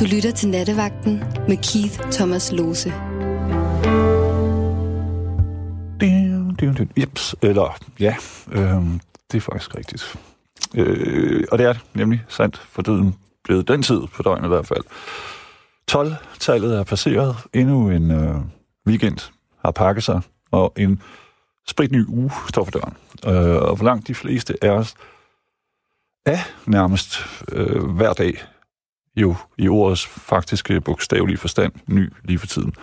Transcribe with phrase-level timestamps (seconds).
[0.00, 2.92] Du lytter til Nattevagten med Keith Thomas Lose.
[6.98, 8.16] Jeps, eller ja,
[8.52, 8.84] øh,
[9.32, 10.16] det er faktisk rigtigt.
[10.74, 13.14] Øh, og det er nemlig sandt for døden
[13.44, 14.84] blevet den tid på døgnet i hvert fald.
[15.90, 18.36] 12-tallet er passeret, endnu en øh,
[18.86, 19.18] weekend
[19.64, 20.20] har pakket sig,
[20.50, 21.02] og en
[21.66, 22.96] spritny uge står for døren.
[23.26, 24.94] Øh, og for langt de fleste af os
[26.26, 27.18] er nærmest
[27.52, 28.42] øh, hver dag
[29.16, 32.74] jo i ordets faktiske bogstavelige forstand ny lige for tiden.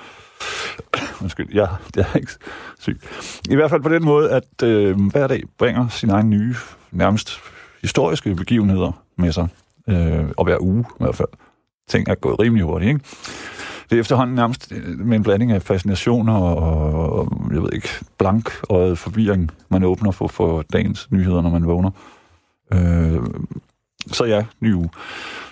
[1.22, 2.32] Undskyld, jeg, det er ikke
[2.80, 3.02] syg.
[3.50, 6.56] I hvert fald på den måde, at øh, hver dag bringer sin egen nye,
[6.92, 7.40] nærmest
[7.82, 9.48] historiske begivenheder med sig.
[9.90, 11.28] Øh, og hver uge i hvert fald.
[11.88, 13.02] Ting er gået rimelig hurtigt, ikke?
[13.90, 17.90] Det er efterhånden nærmest øh, med en blanding af fascinationer og, og jeg ved ikke,
[18.18, 21.92] blank og forvirring, man åbner for, for dagens nyheder, når man vågner.
[22.74, 23.20] Øh,
[24.12, 24.90] så ja, ny uge.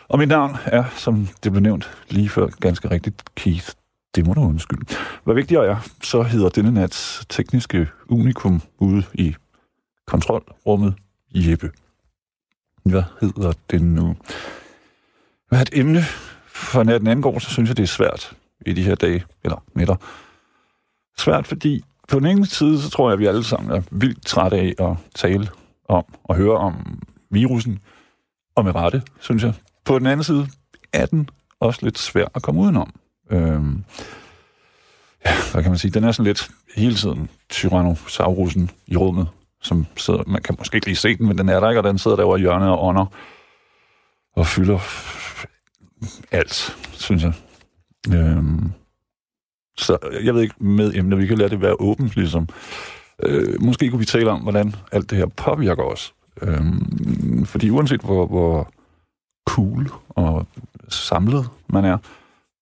[0.08, 3.70] Og mit navn er, som det blev nævnt lige før, ganske rigtigt, Keith.
[4.16, 4.96] Det må du undskylde.
[5.24, 9.36] Hvad vigtigere er, så hedder denne nats tekniske unikum ude i
[10.08, 10.94] kontrolrummet
[11.36, 11.72] Jeppe.
[12.84, 14.16] Hvad hedder den nu?
[15.50, 16.02] Hvad et emne
[16.48, 19.96] for natten angår, så synes jeg, det er svært i de her dage, eller nætter.
[21.18, 24.26] Svært, fordi på den ene side, så tror jeg, at vi alle sammen er vildt
[24.26, 25.48] trætte af at tale
[25.90, 27.80] om og høre om virusen,
[28.56, 29.54] og med rette, synes jeg.
[29.86, 30.48] På den anden side
[30.94, 32.94] er den også lidt svær at komme udenom.
[33.32, 33.84] Øhm,
[35.26, 35.92] ja, hvad kan man sige?
[35.92, 39.28] Den er sådan lidt hele tiden Tyrannosaurusen i rummet,
[39.62, 41.84] som sidder, man kan måske ikke lige se den, men den er der ikke, og
[41.84, 43.06] den sidder derovre i hjørnet og ånder
[44.36, 44.80] og fylder
[46.32, 47.34] alt, synes jeg.
[48.14, 48.72] Øhm,
[49.78, 52.48] så jeg ved ikke med emner, vi kan lade det være åbent, ligesom.
[53.24, 56.14] Øh, måske kunne vi tale om, hvordan alt det her påvirker os.
[56.42, 58.70] Øhm, fordi uanset hvor, hvor
[59.48, 60.48] cool og
[60.90, 61.98] samlet man er,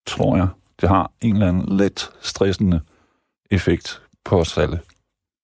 [0.07, 0.47] tror jeg,
[0.81, 2.81] det har en eller anden let stressende
[3.51, 4.79] effekt på os alle.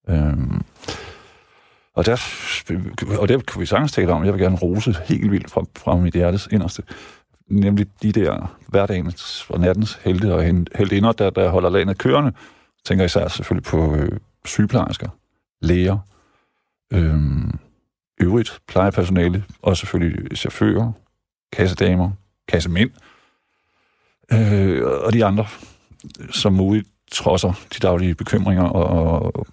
[0.09, 0.62] Øhm,
[1.94, 2.22] og der,
[3.19, 5.97] og der kan vi sagtens tale om, jeg vil gerne rose helt vildt fra, fra
[5.97, 6.84] mit hjertes inderste,
[7.47, 10.44] nemlig de der hverdagens og nattens helte og
[10.75, 12.34] heldinder, der, der holder landet kørende.
[12.85, 15.09] Tænker især selvfølgelig på øh, sygeplejersker,
[15.61, 15.97] læger,
[16.94, 17.19] øh,
[18.19, 20.91] øvrigt plejepersonale, og selvfølgelig chauffører,
[21.53, 22.12] kassedamer,
[22.47, 22.91] kassemænd,
[24.31, 25.46] øh, og de andre,
[26.31, 29.47] som muligt trodser de daglige bekymringer, og, og,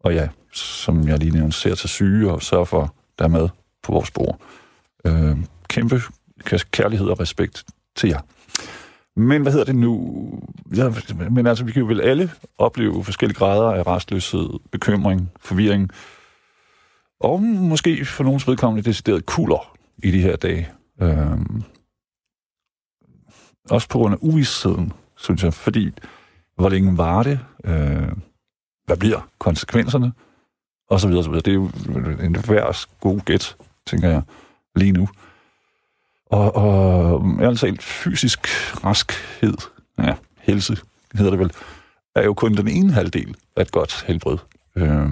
[0.00, 3.48] og ja, som jeg lige nævnte, ser til syge og sørger for, der er med
[3.82, 4.40] på vores bord.
[5.04, 5.36] Øh,
[5.68, 6.00] kæmpe
[6.70, 7.64] kærlighed og respekt
[7.96, 8.20] til jer.
[9.16, 10.32] Men hvad hedder det nu?
[10.76, 10.92] Ja,
[11.30, 15.90] men altså, vi kan jo vel alle opleve forskellige grader af restløshed, bekymring, forvirring,
[17.20, 20.68] og måske for nogens vedkommende decideret kulder i de her dage.
[21.02, 21.62] Øhm,
[23.70, 25.90] også på grund af uvidsheden, synes jeg, fordi
[26.56, 27.40] hvor længe var det?
[27.64, 28.12] Øh,
[28.86, 30.12] hvad bliver konsekvenserne?
[30.90, 31.42] Og så videre, så videre.
[31.42, 31.70] Det er jo
[32.24, 34.22] en hver god gæt, tænker jeg,
[34.76, 35.08] lige nu.
[36.26, 38.48] Og, og altså fysisk
[38.84, 39.56] raskhed,
[39.98, 40.76] ja, helse
[41.14, 41.52] hedder det vel,
[42.14, 44.38] er jo kun den ene halvdel af et godt helbred.
[44.76, 45.10] Øh,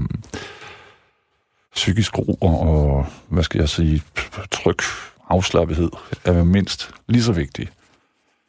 [1.75, 4.03] psykisk ro og, og, hvad skal jeg sige,
[4.51, 4.83] tryk,
[5.29, 5.91] afslappethed
[6.25, 7.73] er mindst lige så vigtigt.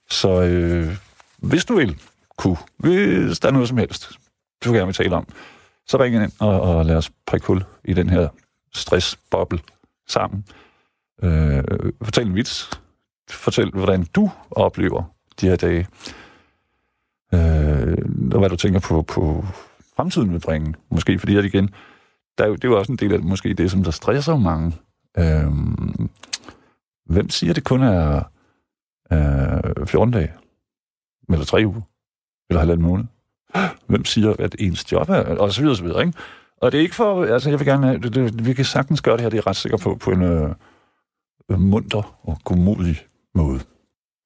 [0.09, 0.95] Så øh,
[1.37, 2.01] hvis du vil,
[2.37, 4.11] kunne, hvis der er noget som helst,
[4.65, 5.27] du gerne vil tale om,
[5.87, 8.27] så ring ind og, og lad os prikke hul i den her
[8.73, 9.59] stressboble
[10.07, 10.45] sammen.
[11.23, 11.63] Øh,
[12.01, 12.69] fortæl en vits.
[13.29, 15.03] Fortæl, hvordan du oplever
[15.41, 15.87] de her dage.
[17.33, 17.97] Øh,
[18.31, 19.45] og hvad du tænker på, på
[19.95, 20.75] fremtiden vil bringe.
[20.89, 21.69] Måske fordi, at igen,
[22.39, 24.37] der er jo, det er jo også en del af måske det, som der stresser
[24.37, 24.73] mange.
[25.17, 26.09] Øhm,
[27.05, 28.23] hvem siger, det kun er
[29.11, 30.33] øh, 14 dage?
[31.29, 31.81] Eller 3 uger?
[32.49, 33.05] Eller halvandet måned?
[33.87, 35.37] Hvem siger, at ens job er?
[35.37, 36.17] Og så videre, så videre, ikke?
[36.57, 37.25] Og det er ikke for...
[37.25, 37.99] Altså, jeg vil gerne...
[37.99, 40.23] Det, det, vi kan sagtens gøre det her, det er ret sikker på, på en
[40.23, 42.97] øh, munter og godmodig
[43.35, 43.59] måde.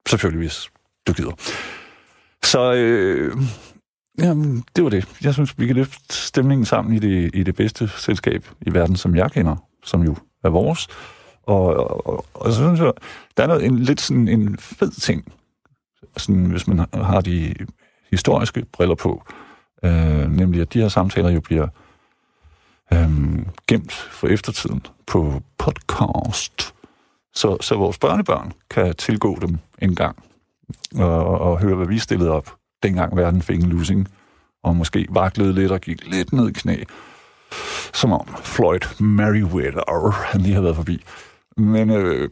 [0.08, 0.70] Selvfølgelig, hvis
[1.06, 1.32] du gider.
[2.42, 3.36] Så øh,
[4.18, 5.08] jamen, det var det.
[5.22, 8.96] Jeg synes, vi kan løfte stemningen sammen i det, i det bedste selskab i verden,
[8.96, 10.88] som jeg kender, som jo er vores.
[11.42, 11.66] Og,
[12.06, 12.92] og, og så synes jeg,
[13.36, 15.32] der er noget, en, lidt sådan en fed ting,
[16.16, 17.54] sådan, hvis man har de
[18.10, 19.22] historiske briller på,
[19.84, 21.68] øh, nemlig at de her samtaler jo bliver
[22.92, 23.10] øh,
[23.68, 26.74] gemt for eftertiden på podcast,
[27.34, 30.24] så, så vores børnebørn kan tilgå dem en gang
[30.94, 34.08] og, og høre, hvad vi stillede op, dengang verden fik en losing,
[34.62, 36.76] og måske vaklede lidt og gik lidt ned i knæ,
[37.92, 41.04] som om Floyd Merriweather, han lige har været forbi.
[41.56, 42.28] Men øh,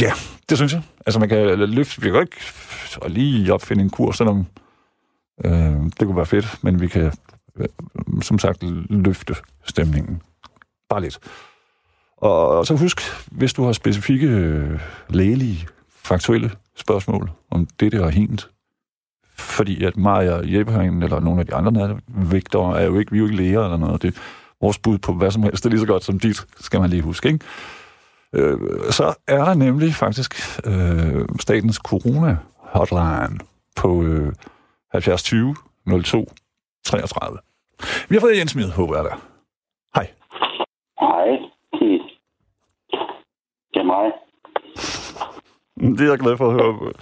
[0.00, 0.12] Ja,
[0.48, 0.82] det synes jeg.
[1.06, 2.02] Altså, man kan løfte...
[2.02, 2.36] Vi kan ikke
[3.02, 4.46] og lige opfinde en kur, selvom
[5.44, 7.12] øh, det kunne være fedt, men vi kan
[7.56, 7.66] øh,
[8.22, 10.22] som sagt løfte stemningen.
[10.88, 11.18] Bare lidt.
[12.16, 13.00] Og, og så husk,
[13.32, 15.66] hvis du har specifikke øh, lægelige,
[16.06, 18.50] faktuelle spørgsmål om det der hent,
[19.38, 23.18] fordi at mig og Jeppe eller nogle af de andre vægtere, er jo ikke, vi
[23.18, 24.02] er jo ikke læger eller noget.
[24.02, 24.18] Det,
[24.60, 26.90] vores bud på hvad som helst det er lige så godt som dit, skal man
[26.90, 27.44] lige huske, ikke?
[28.32, 28.58] Øh,
[28.90, 30.34] så er der nemlig faktisk
[30.66, 33.38] øh, statens corona-hotline
[33.76, 34.32] på øh,
[34.92, 35.56] 70 20
[36.04, 36.32] 02
[36.84, 37.38] 33.
[38.08, 39.10] Vi har fået Jens med, håber jeg da.
[39.94, 40.10] Hej.
[41.00, 41.26] Hej,
[41.72, 42.04] Keith.
[43.74, 44.25] Det er mig.
[45.80, 46.92] Det er jeg glad for at høre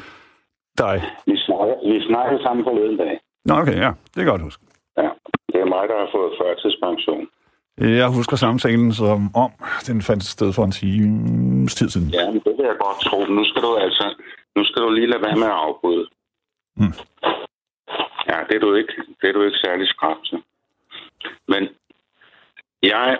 [0.78, 0.96] dig.
[1.26, 3.20] Vi snakker, vi snakker sammen forleden dag.
[3.44, 3.90] Nå, okay, ja.
[4.14, 4.62] Det er godt huske.
[4.96, 5.10] Ja,
[5.52, 7.26] det er mig, der har fået førtidspension.
[7.78, 9.50] Jeg husker samtalen som om,
[9.86, 12.08] den fandt sted for en times tid siden.
[12.08, 13.24] Ja, men det vil jeg godt tro.
[13.24, 14.14] Nu skal du altså,
[14.56, 16.06] nu skal du lige lade være med at afbryde.
[16.76, 16.94] Mm.
[18.30, 20.38] Ja, det er du ikke, det er du ikke særlig skrab til.
[21.48, 21.68] Men
[22.82, 23.18] jeg,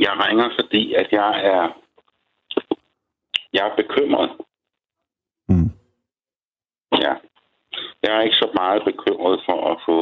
[0.00, 1.78] jeg ringer, fordi at jeg er,
[3.54, 4.30] jeg er bekymret.
[5.48, 5.70] Mm.
[6.92, 7.14] Ja.
[8.02, 9.98] Jeg er ikke så meget bekymret for at få,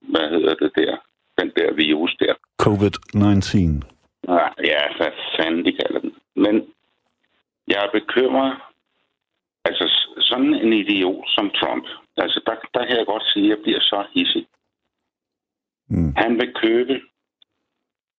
[0.00, 0.96] hvad hedder det der,
[1.38, 2.34] den der virus der.
[2.62, 3.96] COVID-19.
[4.28, 6.14] Ja, ja, hvad fanden de kalder den.
[6.36, 6.54] Men
[7.68, 8.56] jeg er bekymret.
[9.64, 9.84] Altså,
[10.20, 11.84] sådan en idiot som Trump,
[12.16, 14.46] altså, der, der kan jeg godt sige, at jeg bliver så hissig.
[15.88, 16.14] Mm.
[16.16, 17.00] Han vil købe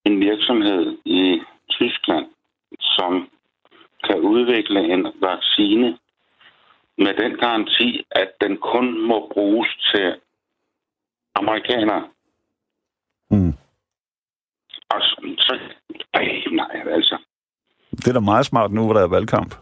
[0.04, 1.40] en virksomhed i
[1.70, 2.26] Tyskland,
[2.80, 3.30] som
[4.04, 5.98] kan udvikle en vaccine
[6.98, 10.20] med den garanti, at den kun må bruges til
[11.34, 12.08] amerikanere.
[13.30, 13.52] Mm.
[14.90, 15.58] Og så, så
[16.14, 17.18] ej, nej, altså.
[17.90, 19.54] Det er da meget smart nu, hvor der er valgkamp.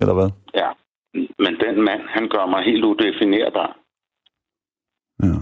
[0.00, 0.30] Eller hvad?
[0.54, 0.68] Ja,
[1.14, 3.76] men den mand, han gør mig helt udefinerbar.
[5.22, 5.38] Ja.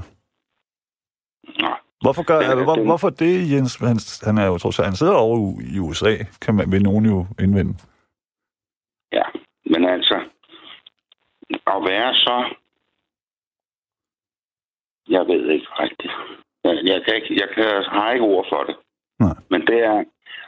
[1.63, 3.77] Nå, Hvorfor, gør, Men, hvor, den- hvorfor det, Jens?
[3.77, 7.05] Han, han er jo trods alt, han sidder over i USA, kan man, vil nogen
[7.07, 7.75] jo indvende.
[9.13, 9.23] ja,
[9.67, 10.17] men altså,
[11.67, 12.55] at være så...
[15.09, 16.13] Jeg ved ikke rigtigt.
[16.65, 18.77] Jeg, jeg, kan ikke, jeg kan, har ikke ord for det.
[19.21, 19.35] Nej.
[19.51, 20.05] Men det er...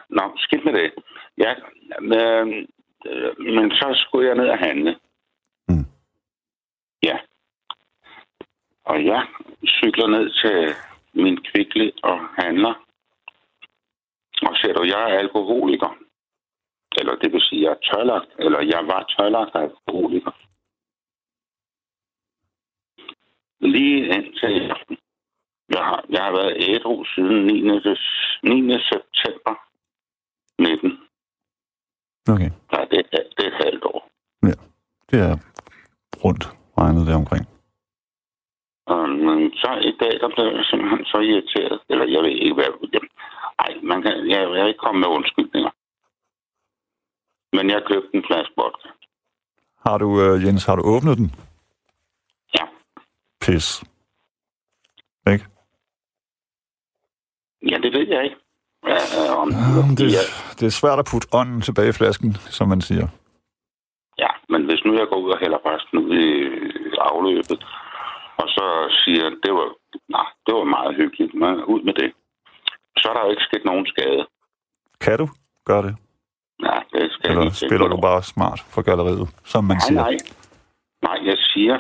[0.08, 0.92] Nå, skidt med det.
[1.36, 1.56] Jeg,
[2.02, 2.66] øh,
[3.06, 4.98] øh, men så skulle jeg ned og handle.
[5.68, 5.86] Mm.
[7.02, 7.18] Ja.
[8.84, 9.26] Og jeg
[9.66, 10.74] cykler ned til
[11.22, 12.74] min kvikle og handler.
[14.42, 15.98] Og ser du, jeg er alkoholiker.
[16.98, 20.32] Eller det vil sige, jeg er tørlagt, eller jeg var tørlagt alkoholiker.
[23.60, 24.96] Lige indtil aften.
[25.70, 27.78] Jeg har, jeg har været ædru siden 9.
[27.78, 28.78] des- 9.
[28.90, 29.54] september
[30.62, 30.98] 19.
[32.34, 34.10] Okay, Nej, det, er- det er et halvt år.
[35.10, 35.36] det er
[36.24, 36.44] rundt
[36.78, 37.44] regnet der omkring.
[38.90, 41.80] Um, så i dag, der blev jeg simpelthen så irriteret.
[41.90, 42.70] Eller jeg ved ikke, hvad...
[42.94, 43.10] Jamen,
[43.58, 45.70] ej, man kan, jeg, jeg er ikke kommet med undskyldninger.
[47.56, 48.88] Men jeg købte en flaske vodka.
[49.86, 51.28] Har du, øh, Jens, har du åbnet den?
[53.48, 53.52] Ja.
[53.52, 53.84] Pis.
[55.32, 55.44] Ikke?
[57.70, 58.36] Ja, det ved jeg ikke.
[58.86, 60.24] Ja, øh, om, Jamen, det, ja,
[60.58, 63.06] det er svært at putte ånden tilbage i flasken, som man siger.
[64.18, 66.28] ja, men hvis nu jeg går ud og hælder resten ud i
[66.98, 67.60] afløbet,
[68.40, 68.66] og så
[69.04, 69.68] siger, det var,
[70.08, 72.12] nej, det var meget hyggeligt, men ud med det.
[72.98, 74.26] Så er der jo ikke sket nogen skade.
[75.00, 75.28] Kan du
[75.64, 75.96] gøre det?
[76.62, 80.00] Nej, det skal Eller tænke spiller du bare smart for galleriet, som man Nej, siger?
[80.02, 80.16] nej.
[81.02, 81.76] Nej, jeg siger,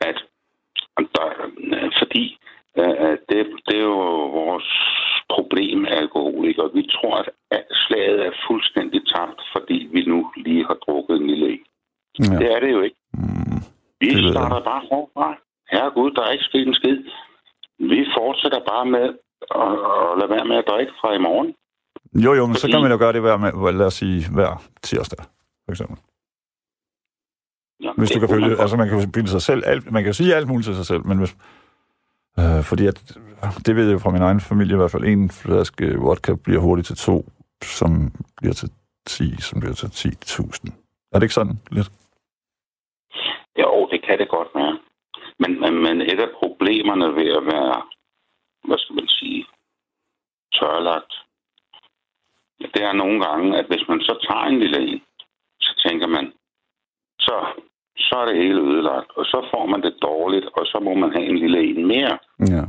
[0.00, 0.16] at
[1.18, 1.28] der,
[2.00, 2.38] fordi
[2.78, 4.00] øh, det, det er jo
[4.42, 4.68] vores
[5.34, 6.70] problem af alkoholikere.
[6.74, 7.16] Vi tror,
[7.50, 11.60] at slaget er fuldstændig tabt, fordi vi nu lige har drukket en lille en.
[12.18, 12.38] Ja.
[12.38, 12.96] Det er det jo ikke.
[13.14, 13.60] Mm,
[14.00, 15.28] Vi starter bare forfra.
[15.72, 16.98] Herregud, der er ikke sket en skid.
[17.78, 19.06] Vi fortsætter bare med
[19.64, 21.54] at, at lade være med at drikke fra i morgen.
[22.24, 24.18] Jo, jo, men så Fordi- kan man jo gøre det hver, med, lad os sige,
[24.34, 25.24] hver tirsdag,
[25.64, 25.96] for eksempel.
[27.82, 30.10] Ja, Hvis du kan følge, man altså man kan bilde sig selv, alt, man kan
[30.10, 31.36] jo sige alt muligt til sig selv, men hvis,
[32.38, 32.98] øh, fordi at,
[33.66, 36.60] det ved jeg jo fra min egen familie i hvert fald, en flaske vodka bliver
[36.60, 37.16] hurtigt til to,
[37.62, 37.90] som
[38.36, 38.68] bliver til
[39.06, 40.72] 10, som bliver til 10.000.
[41.12, 41.90] Er det ikke sådan lidt?
[43.58, 44.78] Jo, det kan det godt være.
[45.38, 47.82] Men, men, men et af problemerne ved at være,
[48.64, 49.46] hvad skal man sige,
[50.52, 51.12] tørlagt,
[52.74, 55.02] det er nogle gange, at hvis man så tager en lille en,
[55.60, 56.32] så tænker man,
[57.18, 57.36] så,
[58.00, 61.12] så er det hele ødelagt, og så får man det dårligt, og så må man
[61.12, 62.18] have en lille en mere.
[62.38, 62.64] Ja.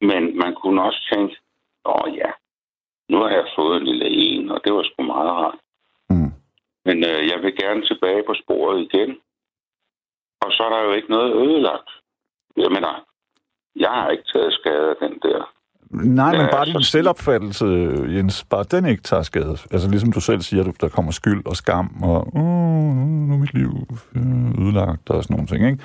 [0.00, 1.36] Men man kunne også tænke,
[1.84, 2.30] åh ja,
[3.08, 5.58] nu har jeg fået en lille en, og det var sgu meget rart.
[6.10, 6.32] Mm.
[6.84, 9.10] Men øh, jeg vil gerne tilbage på sporet igen.
[10.40, 11.90] Og så er der jo ikke noget ødelagt.
[12.56, 13.04] Jeg mener,
[13.76, 15.55] jeg har ikke taget skade af den der.
[15.90, 17.64] Nej, men bare din selvopfattelse,
[18.08, 19.56] Jens, bare den ikke tager skade.
[19.70, 23.54] Altså ligesom du selv siger, der kommer skyld og skam, og uh, nu er mit
[23.54, 25.84] liv øh, ødelagt og sådan nogle ting, ikke?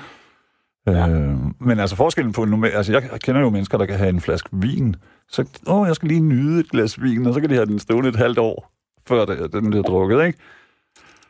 [0.86, 1.08] Ja.
[1.08, 2.70] Øh, men altså forskellen på en normal...
[2.70, 4.96] Altså jeg kender jo mennesker, der kan have en flaske vin.
[5.28, 7.78] Så, åh, jeg skal lige nyde et glas vin, og så kan de have den
[7.78, 8.72] stående et halvt år,
[9.08, 10.38] før det, den bliver drukket, ikke?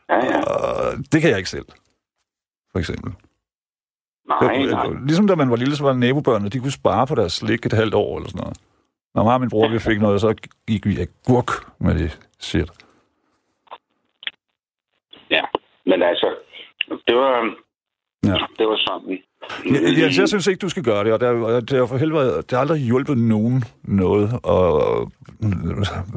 [0.09, 0.41] Ja, ja.
[0.41, 1.65] Og det kan jeg ikke selv,
[2.71, 3.13] for eksempel.
[4.27, 4.87] Nej, nej.
[5.05, 7.73] Ligesom da man var lille, så var nabobørnene, de kunne spare på deres slik et
[7.73, 8.57] halvt år eller sådan noget.
[9.15, 10.33] Når mig og min bror, vi fik noget, så
[10.67, 11.49] gik vi agurk
[11.79, 12.71] med det shit.
[15.29, 15.43] Ja,
[15.85, 16.35] men altså,
[17.07, 17.55] det var,
[18.25, 18.37] Ja.
[18.57, 19.19] det var sådan.
[19.65, 21.97] Jeg, jeg, jeg synes ikke, du skal gøre det, og det er, det er for
[21.97, 24.63] helvede, det har aldrig hjulpet nogen noget at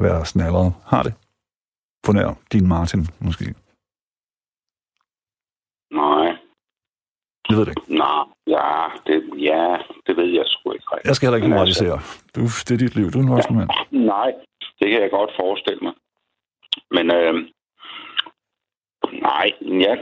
[0.05, 0.73] være snallere.
[0.85, 1.13] Har det?
[2.03, 3.45] På nær din Martin, måske.
[5.91, 6.37] Nej,
[7.49, 7.97] Jeg ved det ikke.
[7.97, 8.69] nej, ja,
[9.07, 9.15] det,
[9.49, 9.77] ja,
[10.07, 11.07] det ved jeg sgu ikke rigtigt.
[11.07, 11.99] Jeg skal heller ikke altså- moralisere.
[12.35, 13.11] Du, det er dit liv.
[13.11, 13.69] Du er en voksen mand.
[13.91, 14.29] Nej,
[14.79, 15.93] det kan jeg godt forestille mig.
[16.91, 17.33] Men øh,
[19.21, 19.97] nej, jeg,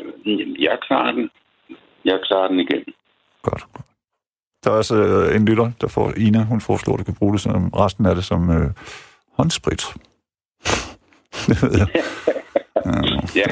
[0.60, 1.30] jeg klarer den.
[2.06, 2.84] Jeg klarer den igen.
[3.42, 3.66] Godt.
[4.64, 7.34] Der er også øh, en lytter, der får Ina, hun foreslår, at du kan bruge
[7.34, 8.70] det som resten af det som øh,
[9.38, 9.84] håndsprit.
[11.48, 11.88] det ved jeg.
[13.36, 13.44] Ja,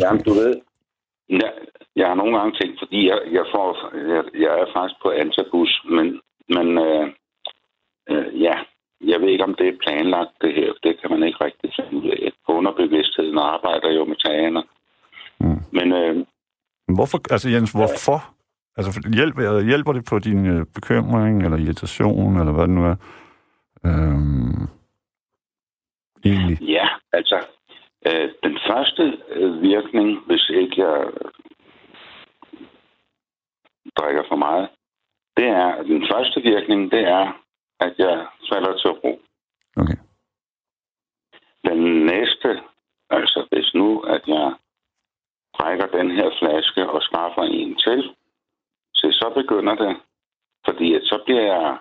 [0.00, 0.54] jamen, du ved,
[1.28, 1.52] jeg,
[1.96, 5.82] jeg har nogle gange tænkt, fordi jeg, jeg, får, jeg, jeg er faktisk på antabus,
[5.96, 7.06] men, men øh,
[8.10, 8.54] øh, ja,
[9.10, 10.72] jeg ved ikke, om det er planlagt, det her.
[10.82, 12.32] Det kan man ikke rigtig finde ud af.
[12.48, 14.62] Underbevidstheden arbejder jo med tagerne.
[15.40, 15.60] Mm.
[15.72, 16.26] Men øh,
[16.96, 18.18] Hvorfor, altså Jens, hvorfor?
[18.76, 22.84] Altså, for- hjælper, hjælper det på din øh, bekymring, eller irritation, eller hvad det nu
[22.84, 22.96] er?
[23.86, 24.68] Øhm,
[26.24, 26.58] egentlig.
[26.62, 27.42] Ja, altså, øh,
[28.42, 31.10] den første øh, virkning, hvis ikke jeg
[33.98, 34.68] drikker for meget,
[35.36, 37.42] det er, den første virkning, det er,
[37.80, 39.20] at jeg falder til ro.
[39.76, 39.96] Okay.
[41.64, 42.62] Den næste,
[43.10, 44.54] altså hvis nu, at jeg
[45.58, 48.14] drikker den her flaske og skaffer en til,
[48.94, 49.96] så så begynder det,
[50.64, 51.78] fordi at så bliver jeg,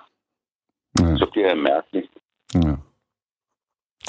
[0.99, 2.09] Ja, så bliver jeg mærkelig.
[2.53, 2.75] ja.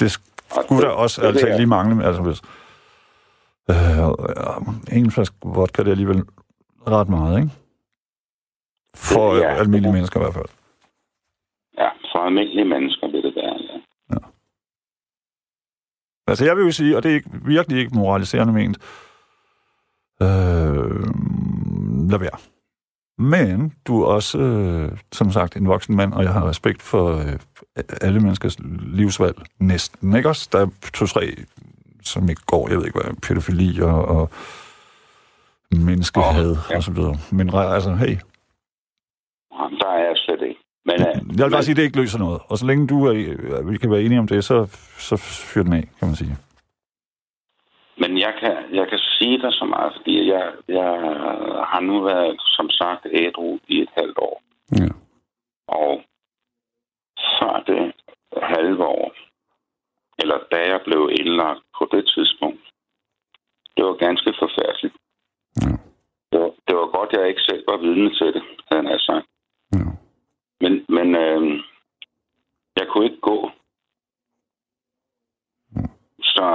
[0.00, 0.18] Det
[0.50, 2.05] skulle der også det altså er- lige mangle.
[2.07, 2.43] Altså, hvis,
[3.71, 6.23] øh, en flaske vodka, det er alligevel
[6.87, 7.50] ret meget, ikke?
[8.95, 9.43] For Ja.
[9.43, 9.55] ja.
[9.59, 10.49] almindelige mennesker i hvert fald.
[11.79, 13.79] Ja, for almindelige mennesker vil det være, ja.
[16.29, 18.76] Altså, jeg vil jo sige, og det er ikke, virkelig ikke moraliserende ment,
[20.23, 21.00] øh,
[22.11, 22.38] lad være.
[23.18, 27.16] Men du er også, øh, som sagt, en voksen mand, og jeg har respekt for
[27.16, 27.38] øh,
[28.00, 29.37] alle menneskers livsvalg.
[29.58, 30.49] Næsten, ikke også?
[30.52, 31.35] Der er to-tre,
[32.02, 34.30] som ikke går, jeg ved ikke hvad, pædofili og, og
[35.70, 36.76] menneskehad Åh, ja.
[36.76, 37.16] og så videre.
[37.30, 38.16] Men altså, hey,
[39.80, 40.61] Der er jeg slet ikke.
[40.85, 42.40] Men, øh, jeg vil bare men, sige, at det ikke løser noget.
[42.49, 44.66] Og så længe du er, vi kan være enige om det, så,
[44.99, 46.37] så fyr den af, kan man sige.
[48.26, 50.92] Jeg kan, jeg kan sige dig så meget, fordi jeg, jeg
[51.73, 54.42] har nu været, som sagt, ædru i et halvt år.
[54.80, 54.88] Ja.
[55.68, 56.02] Og
[57.38, 57.92] før det
[58.42, 59.12] halve år,
[60.18, 62.64] eller da jeg blev indlagt på det tidspunkt,
[63.76, 64.97] det var ganske forfærdeligt.
[65.62, 65.73] Ja.
[66.30, 69.26] Det var, det var godt, jeg ikke selv var vidne til det, havde jeg sagt.
[69.75, 69.85] Ja.
[70.61, 71.42] Men, men øh,
[72.76, 73.50] jeg kunne ikke gå.
[76.37, 76.47] Så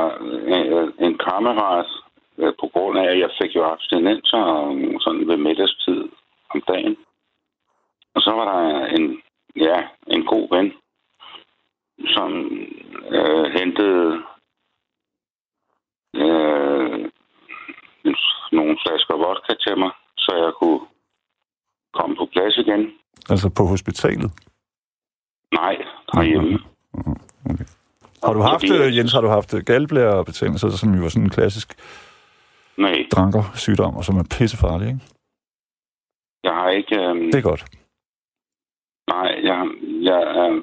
[0.56, 1.90] øh, en kammerat,
[2.38, 6.02] øh, på grund af, at jeg fik jo abstinenser øh, sådan ved middagstid
[6.54, 6.98] om dagen.
[8.16, 9.22] Og så var der en,
[9.56, 10.74] ja, en god ven,
[12.16, 12.32] som
[13.18, 14.08] øh, hentede
[16.16, 17.12] øh,
[18.52, 20.82] nogle flasker vodka til mig, så jeg kunne
[21.94, 22.94] komme på plads igen.
[23.30, 24.32] Altså på hospitalet.
[25.52, 25.76] Nej,
[26.14, 26.60] herhjemme.
[27.50, 27.81] Okay.
[28.24, 31.30] Har du haft, Fordi- øh, Jens, har du haft galblærebetændelse, som jo er sådan en
[31.30, 31.68] klassisk
[32.78, 35.00] Nej, drankersygdom, og som er pissefarlig, ikke?
[36.44, 36.96] jeg har ikke...
[36.96, 37.64] Øh, Det er godt.
[39.08, 39.60] Nej, jeg,
[40.10, 40.62] jeg, øh,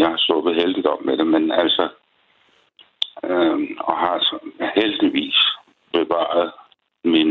[0.00, 1.88] jeg har sluppet heldigt op med det, men altså...
[3.24, 4.38] Øh, og har så
[4.74, 5.38] heldigvis
[5.92, 6.52] bevaret
[7.04, 7.28] min...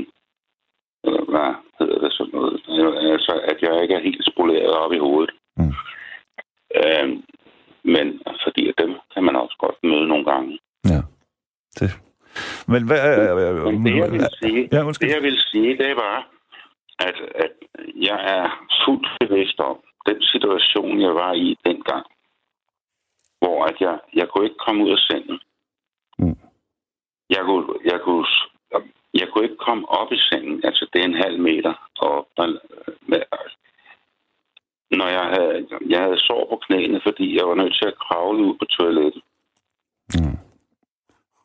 [1.07, 2.53] Øh, hvad hedder det sådan noget?
[2.69, 5.31] Øh, altså, at jeg ikke er helt spoleret op i hovedet.
[5.57, 5.73] Mm.
[6.79, 7.09] Øh,
[7.85, 10.59] men fordi at dem kan man også godt møde nogle gange.
[10.85, 11.01] Ja.
[11.79, 11.91] Det.
[12.67, 13.01] Men hvad...
[13.19, 15.09] Øh, øh, Men det, jeg vil sige, Ja, undskyld.
[15.09, 16.27] det, jeg vil sige, det var,
[16.99, 17.51] at, at
[17.95, 22.05] jeg er fuldt bevidst om den situation, jeg var i dengang,
[23.39, 25.39] hvor at jeg, jeg kunne ikke komme ud af sengen.
[26.19, 26.37] Mm.
[27.29, 27.65] Jeg kunne,
[29.13, 30.61] jeg kunne komme op i sengen.
[30.65, 32.25] Altså, det er en halv meter op.
[34.91, 38.43] Når jeg havde, jeg havde sår på knæene, fordi jeg var nødt til at kravle
[38.47, 39.21] ud på toilettet.
[40.15, 40.37] Mm.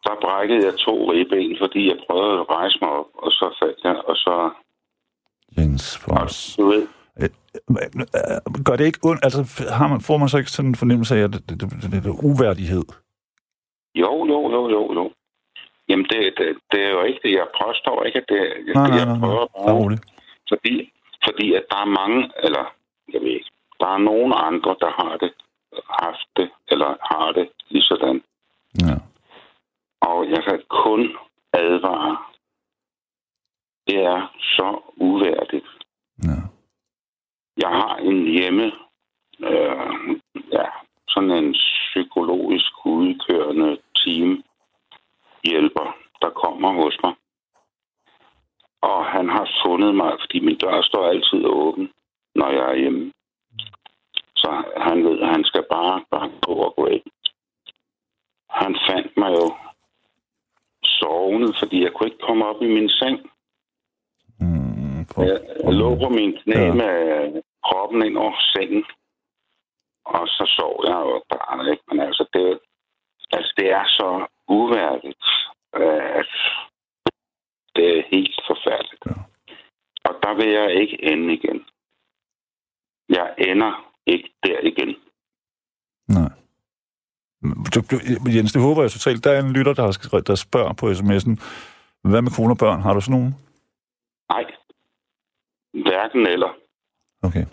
[0.05, 3.79] Der brækkede jeg to ribben, fordi jeg prøvede at rejse mig op, og så faldt
[3.85, 4.51] jeg, og så...
[5.57, 6.57] Jens Fors.
[6.57, 6.87] Du ved,
[8.65, 9.25] Gør det ikke ondt?
[9.25, 9.41] Altså,
[9.79, 12.07] har man, får man så ikke sådan en fornemmelse af, at det, det, det, det
[12.07, 12.85] er uværdighed?
[13.95, 15.13] jo, jo, jo, jo, jo.
[15.89, 17.33] Jamen, det, det, det er jo ikke det.
[17.33, 19.21] Jeg påstår ikke, at det jeg, Nej, nej, jeg nej, nej.
[19.21, 19.99] prøver Bare bare,
[20.49, 20.93] fordi,
[21.27, 22.65] fordi at der er mange, eller
[23.13, 23.51] jeg ved ikke,
[23.81, 25.33] der er nogen andre, der har det,
[26.03, 28.23] haft det, eller har det lige sådan.
[28.81, 28.95] Ja.
[30.01, 31.17] Og jeg kan kun
[31.53, 32.17] advare.
[33.87, 35.69] Det er så uværdigt.
[36.25, 36.37] ja.
[37.57, 38.73] Jeg har en hjemme,
[39.41, 40.21] øh,
[40.53, 40.67] ja,
[41.09, 44.45] sådan en psykologisk udkørende team
[45.45, 47.15] hjælper, der kommer hos mig.
[48.83, 51.91] Og han har fundet mig, fordi min dør står altid åben,
[52.35, 53.13] når jeg er hjemme.
[54.37, 57.03] Så han ved, at han skal bare banke på og gå ind.
[58.51, 59.47] Han fandt mig jo
[60.85, 63.19] sovende, fordi jeg kunne ikke komme op i min seng.
[64.41, 66.75] Mm, for, Jeg, jeg lå på min knæ Ja.
[66.75, 66.97] med
[67.65, 68.85] kroppen ind over sengen.
[70.05, 71.83] Og så sov jeg jo bare, ikke?
[71.89, 72.59] Men altså, det,
[73.33, 75.25] altså, det er så uværdigt,
[75.73, 76.33] at
[77.77, 79.03] det er helt forfærdeligt.
[79.07, 79.13] Ja.
[80.05, 81.65] Og der vil jeg ikke ende igen.
[83.17, 83.73] Jeg ender
[84.07, 84.97] ikke der igen.
[86.09, 86.31] Nej.
[88.37, 89.25] Jens, det håber jeg totalt.
[89.25, 91.35] Der er en lytter, der, der spørger på sms'en,
[92.11, 92.81] hvad med kone og børn?
[92.81, 93.35] Har du sådan nogen?
[94.31, 94.45] Nej.
[95.85, 96.51] Hverken eller.
[97.23, 97.47] Okay.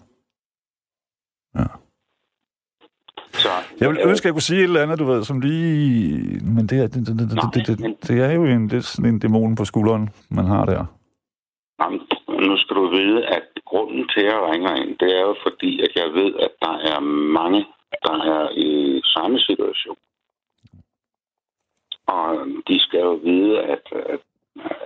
[3.37, 3.49] Så,
[3.79, 6.45] Jeg vil ønske, at jeg kunne sige et eller andet, du ved, som lige...
[6.55, 8.81] Men det er, det, det, det, det, det, det, det er jo en, det er
[8.81, 10.85] sådan en dæmon på skulderen, man har der.
[11.79, 11.99] Jamen,
[12.49, 15.81] nu skal du vide, at grunden til, at jeg ringer ind, det er jo fordi,
[15.81, 16.99] at jeg ved, at der er
[17.39, 17.65] mange,
[18.05, 19.97] der er i samme situation.
[22.07, 24.19] Og øhm, de skal jo vide, at, at,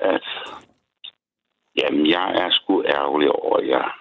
[0.02, 0.28] at
[1.78, 3.92] jamen, jeg er sgu ærgerlig over, at jeg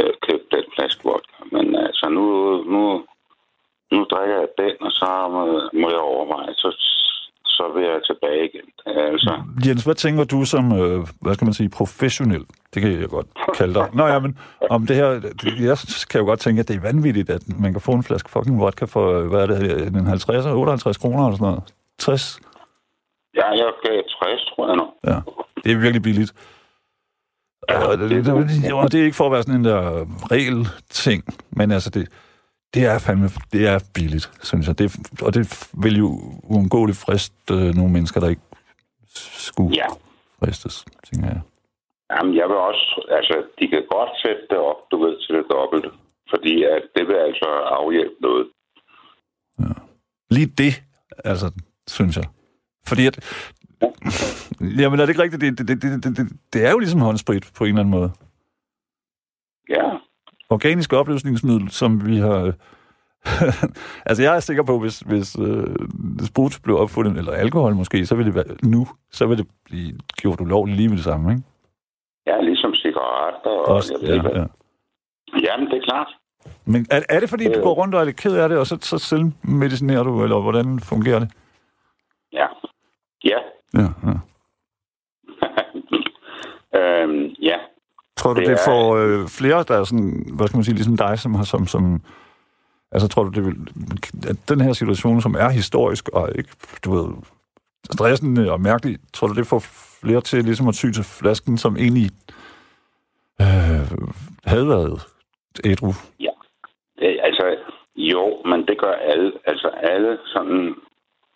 [0.00, 1.44] øh, købte den flaske vodka.
[1.52, 2.26] Men altså, nu,
[2.64, 3.06] nu,
[3.92, 5.28] nu drikker jeg den, og så
[5.72, 6.70] må jeg overveje, så,
[7.58, 8.66] så vil jeg tilbage igen.
[8.86, 9.32] Altså,
[9.66, 12.44] Jens, hvad tænker du som, øh, hvad skal man sige, professionel?
[12.74, 13.26] Det kan jeg godt
[13.58, 13.88] kalde dig.
[13.94, 14.38] Nå ja, men
[14.70, 15.76] om det her, det- jeg
[16.10, 18.60] kan jo godt tænke, at det er vanvittigt, at man kan få en flaske fucking
[18.60, 21.62] vodka for, øh, hvad er det, en 50, 58 kroner eller sådan noget.
[21.98, 22.40] 60?
[23.34, 24.86] ja, jeg gav 60, tror jeg nu.
[25.06, 25.18] Ja,
[25.64, 26.32] det er virkelig billigt.
[27.70, 30.06] Ja, Og det, det, det, og det er ikke for at være sådan en der
[30.32, 32.08] regel-ting, men altså det,
[32.74, 34.78] det er fandme, det er billigt, synes jeg.
[34.78, 34.86] Det,
[35.22, 36.08] og det vil jo
[36.42, 38.42] uundgåeligt friste øh, nogle mennesker, der ikke
[39.48, 39.86] skulle Ja,
[40.38, 41.40] fristes, tænker jeg.
[42.10, 45.46] Jamen, jeg vil også, altså, de kan godt sætte det op, du ved, til det
[45.50, 45.90] dobbelte.
[46.30, 47.48] Fordi at det vil altså
[47.80, 48.46] afhjælpe noget.
[50.30, 50.82] Lige det,
[51.24, 51.52] altså,
[51.86, 52.24] synes jeg.
[52.86, 53.16] Fordi at...
[54.60, 55.42] Jamen, er det ikke rigtigt?
[55.42, 58.10] Det, det, det, det, det, det er jo ligesom håndsprit på en eller anden måde.
[59.68, 59.90] Ja,
[60.52, 62.52] Organisk opløsningsmiddel, som vi har...
[64.08, 65.76] altså, jeg er sikker på, hvis, hvis øh,
[66.26, 69.92] sprut blev opfundet, eller alkohol måske, så vil det være nu, så vil det blive
[70.16, 71.42] gjort ulovligt lige med det samme, ikke?
[72.26, 74.44] ja ligesom cigaretter og Også, jeg ved ja, ikke ja.
[75.44, 76.08] Jamen, det er klart.
[76.64, 77.62] Men er, er det fordi, du Øh.
[77.62, 80.80] går rundt og er lidt ked af det, og så, så selvmedicinerer du, eller hvordan
[80.80, 81.30] fungerer det?
[82.32, 82.46] Ja.
[83.24, 83.38] Ja.
[83.74, 84.14] Ja, ja.
[86.78, 87.56] øhm, ja.
[88.22, 90.74] Tror du, det, Det er- får øh, flere, der er sådan, hvad skal man sige,
[90.74, 92.00] ligesom dig, som har som, som
[92.92, 93.56] altså tror du, det vil,
[94.30, 96.50] at den her situation, som er historisk og ikke,
[96.84, 97.08] du ved,
[97.84, 99.58] stressende og mærkelig, tror du, det får
[100.04, 102.10] flere til ligesom at ty til flasken, som egentlig
[103.40, 103.88] øh,
[104.44, 105.00] havde været
[105.64, 105.92] ædru?
[106.98, 107.56] Det, altså,
[107.96, 109.32] jo, men det gør alle.
[109.46, 110.74] Altså, alle sådan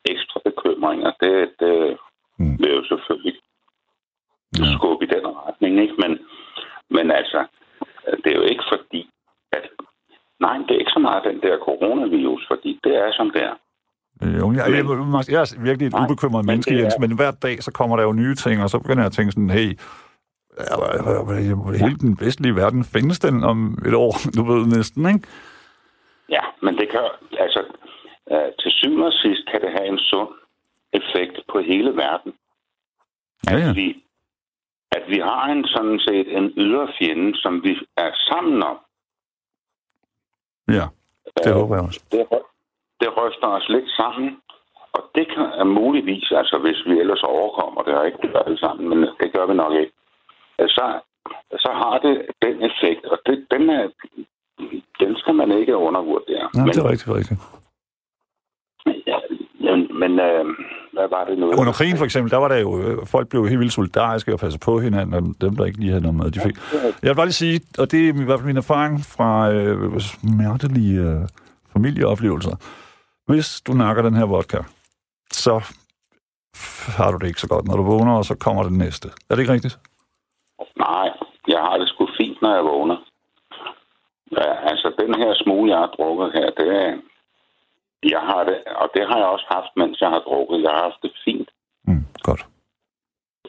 [0.05, 1.97] ekstra bekymringer, det, det
[2.39, 2.45] Mm.
[2.47, 2.57] mm.
[2.59, 3.35] vil jo selvfølgelig
[4.59, 4.65] Ja.
[4.79, 5.95] skubbe i den retning, ikke?
[6.03, 6.19] Men,
[6.91, 7.47] men altså,
[8.25, 9.11] det er jo ikke fordi,
[9.53, 9.63] at...
[10.41, 13.55] Nej, det er ikke så meget den der coronavirus, fordi det er som det er.
[14.23, 14.85] Øh, Jo, jeg, jeg,
[15.35, 18.05] jeg, er virkelig et Nej, ubekymret men menneske, Jens, men hver dag, så kommer der
[18.05, 19.71] jo nye ting, og så begynder jeg at tænke sådan, hey,
[21.83, 25.29] hele den vestlige verden findes den om et år, du ved næsten, ikke?
[26.29, 27.01] Ja, men det kan
[27.39, 27.61] altså
[28.33, 30.29] øh, til syvende og sidst kan det have en sund
[30.93, 32.33] effekt på hele verden.
[33.51, 33.69] Ja, ja.
[33.71, 34.03] At, vi,
[34.97, 38.79] at vi har en sådan set en ydre fjende, som vi er sammen om.
[40.69, 40.87] Ja,
[41.37, 42.01] det Øh, håber jeg også.
[42.13, 42.27] Det,
[43.01, 44.31] det ryster os lidt sammen,
[44.97, 48.43] og det kan er muligvis, altså hvis vi ellers overkommer det, og ikke det gør
[48.49, 49.93] alle sammen, men det gør vi nok ikke,
[50.59, 51.01] så,
[51.65, 53.89] så har det den effekt, og det, den, er,
[55.01, 56.45] den skal man ikke undervurdere.
[56.55, 57.41] Ja, det er rigtigt, rigtigt.
[59.07, 59.19] Ja,
[59.71, 60.45] men, men øh,
[60.93, 61.47] hvad var det nu?
[61.47, 64.39] Under krigen for eksempel, der var der jo, øh, folk blev helt vildt solidariske og
[64.39, 66.57] passede på hinanden, og dem, der ikke lige havde noget med, de fik.
[67.03, 70.01] Jeg vil bare lige sige, og det er i hvert fald min erfaring fra øh,
[70.01, 71.21] smertelige øh,
[71.73, 72.57] familieoplevelser.
[73.27, 74.59] Hvis du nakker den her vodka,
[75.31, 75.55] så
[76.99, 79.09] har du det ikke så godt, når du vågner, og så kommer det næste.
[79.31, 79.79] Er det ikke rigtigt?
[80.79, 81.09] Nej,
[81.49, 82.97] jeg har det sgu fint, når jeg vågner.
[84.33, 86.93] Ja, altså, den her smule, jeg har drukket her, det er...
[88.03, 90.63] Jeg har det, og det har jeg også haft, mens jeg har drukket.
[90.63, 91.49] Jeg har haft det fint.
[91.87, 92.47] Mm, godt.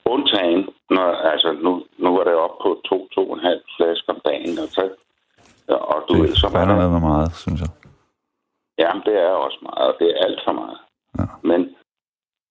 [0.05, 4.10] Undtagen, når, altså, nu, nu er det op på to, to og en halv flaske
[4.10, 4.60] om dagen.
[4.60, 4.83] Og, så,
[5.67, 6.89] og du det ved, så er er der...
[6.89, 7.71] med meget, synes jeg.
[8.79, 10.79] Jamen, det er også meget, og det er alt for meget.
[11.19, 11.25] Ja.
[11.49, 11.75] Men,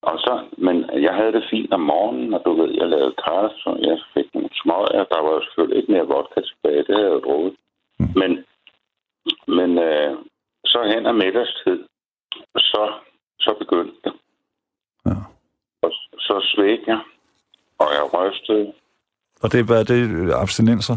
[0.03, 3.57] og så, men jeg havde det fint om morgenen, og du ved, jeg lavede kaffe,
[3.67, 5.05] og jeg fik nogle smøger.
[5.13, 7.55] Der var selvfølgelig ikke mere vodka tilbage, det havde jeg drukket.
[7.99, 8.09] Mm.
[8.21, 8.31] Men,
[9.59, 10.17] men øh,
[10.67, 11.79] så hen ad middagstid,
[12.57, 12.83] så,
[13.39, 14.13] så begyndte det.
[15.07, 15.17] Ja.
[15.83, 15.91] Og
[16.27, 17.01] så svæk jeg,
[17.79, 18.73] og jeg rystede.
[19.43, 20.33] Og det, hvad er det?
[20.35, 20.97] Abstinenser?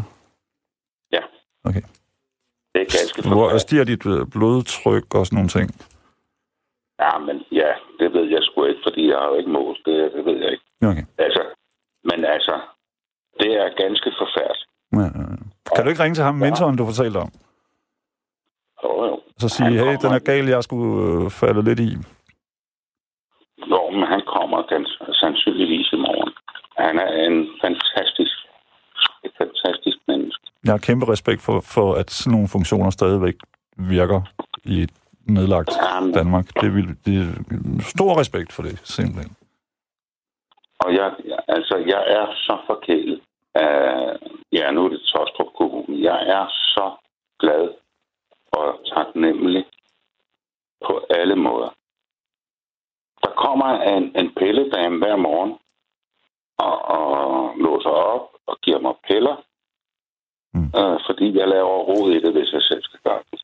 [1.12, 1.22] Ja.
[1.64, 1.82] Okay.
[2.72, 5.66] Det er ganske Hvor stiger dit øh, blodtryk og sådan nogle ting?
[7.04, 10.12] Ja, men ja, det ved jeg sgu ikke, fordi jeg har jo ikke målt det,
[10.14, 10.64] det ved jeg ikke.
[10.90, 11.04] Okay.
[11.18, 11.42] Altså,
[12.04, 12.60] men altså,
[13.40, 14.70] det er ganske forfærdeligt.
[14.92, 15.74] Ja, ja, ja.
[15.74, 17.30] Kan du ikke ringe til ham, mentoren, du fortalte om?
[18.84, 19.20] Jo, jo.
[19.38, 20.90] Så sige, Han hey, den er gal, jeg skulle
[21.24, 21.90] øh, falde lidt i.
[23.72, 26.32] Jo, men han kommer ganske sandsynligvis i morgen.
[26.76, 28.36] Han er en fantastisk,
[29.24, 30.44] et fantastisk menneske.
[30.64, 33.36] Jeg har kæmpe respekt for, for at sådan nogle funktioner stadigvæk
[33.76, 34.20] virker
[34.64, 34.90] i et
[35.28, 36.46] nedlagt Jamen, Danmark.
[36.60, 37.28] Det vil, det er
[37.80, 39.36] stor respekt for det, simpelthen.
[40.84, 41.12] Og jeg,
[41.48, 43.20] altså, jeg er så forkælet
[43.54, 44.16] af,
[44.52, 46.02] ja, nu er det Tostrup Kommune.
[46.10, 46.86] Jeg er så
[47.40, 47.68] glad
[48.52, 49.66] og taknemmelig
[50.86, 51.70] på alle måder.
[53.22, 55.58] Der kommer en, en pilledame hver morgen
[56.58, 59.36] og, og låser op og giver mig piller,
[60.54, 60.70] Mm.
[60.80, 63.40] øh, fordi jeg laver rod i det, hvis jeg selv skal gøre det.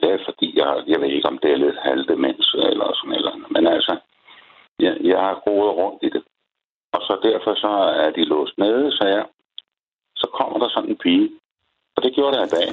[0.00, 3.32] Det er fordi, jeg, jeg ved ikke, om det er lidt halvdemens eller sådan eller
[3.32, 3.98] andet, men altså,
[4.78, 6.22] jeg, jeg har rodet rundt i det.
[6.92, 7.68] Og så derfor så
[8.04, 9.26] er de låst nede, så jeg,
[10.16, 11.30] så kommer der sådan en pige.
[11.96, 12.68] Og det gjorde der i dag.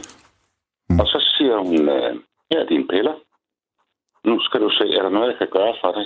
[1.39, 2.15] Siger hun, øh,
[2.51, 3.15] her er dine piller.
[4.23, 6.05] Nu skal du se, er der noget, jeg kan gøre for dig?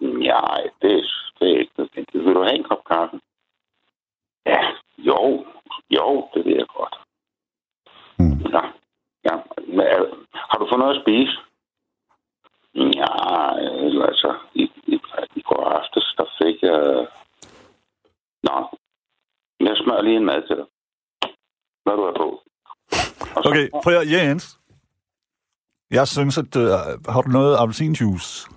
[0.00, 0.90] Nej, det,
[1.38, 2.24] det er ikke nødvendigt.
[2.24, 3.20] Vil du have en kop kaffe?
[4.46, 4.60] Ja,
[4.98, 5.46] jo,
[5.90, 6.96] jo, det ved jeg godt.
[8.18, 8.38] Mm.
[8.54, 8.62] Ja,
[9.28, 9.36] ja.
[9.76, 11.32] Men, øh, har du fået noget at spise?
[12.74, 13.10] Ja,
[13.62, 15.00] øh, altså, i, i,
[15.36, 17.06] i går aftes, der fik jeg...
[18.42, 18.56] Nå,
[19.60, 20.66] jeg smører lige en mad til dig.
[21.84, 22.42] Hvad du er på.
[22.90, 24.58] Så- Okay, prøv at Jens.
[25.92, 26.56] Jeg synes, at...
[26.56, 26.68] Øh,
[27.14, 28.48] har du noget appelsinjuice?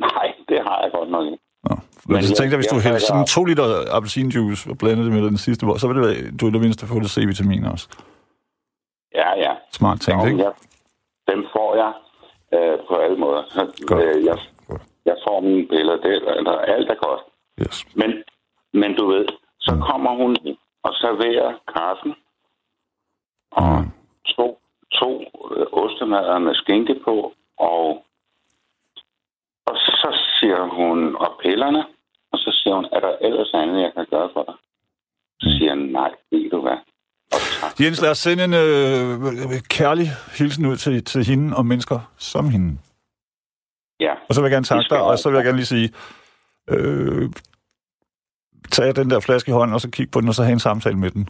[0.00, 1.38] Nej, det har jeg godt nok ikke.
[1.68, 1.74] Nå.
[2.08, 5.12] Men, jeg- tænkte jeg, hvis jeg du hældte sådan to liter appelsinjuice og blandede det
[5.16, 7.86] med den sidste, så ville det være, du i det mindste få det C-vitamin også.
[9.14, 9.52] Ja, ja.
[9.72, 10.42] Smart tænkt, Jo, ikke?
[10.44, 10.52] jeg,
[11.30, 11.92] dem får jeg
[12.54, 13.42] øh, på alle måder.
[13.86, 14.02] Godt.
[14.16, 14.82] øh, jeg, Godt.
[15.04, 17.22] jeg får mine billeder, det, eller, alt er godt.
[17.62, 17.86] Yes.
[18.00, 18.10] Men,
[18.80, 19.26] men du ved,
[19.60, 19.80] så Mm.
[19.80, 20.36] kommer hun
[20.86, 22.12] og serverer kaffen
[23.52, 23.90] og Mm.
[24.36, 24.58] to,
[25.00, 25.10] to
[25.56, 28.04] øh, ostemader med skinke på, og,
[29.66, 31.82] og så siger hun, og pillerne,
[32.32, 34.54] og så siger hun, er der ellers andet, jeg kan gøre for dig?
[35.40, 36.78] Så siger jeg, nej, ved du hvad?
[37.80, 40.06] Jens, lad os sende en øh, kærlig
[40.38, 42.78] hilsen ud til, til hende og mennesker som hende.
[44.00, 45.92] Ja, Og så vil jeg gerne takke dig, og så vil jeg gerne lige sige,
[46.70, 47.30] øh,
[48.70, 50.60] tag den der flaske i hånden, og så kig på den, og så have en
[50.60, 51.28] samtale med den.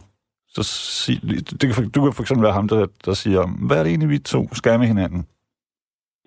[0.55, 1.21] Så sig,
[1.61, 4.09] det kan, du kan for eksempel være ham, der, der siger, hvad er det egentlig,
[4.09, 5.27] vi to skal med hinanden?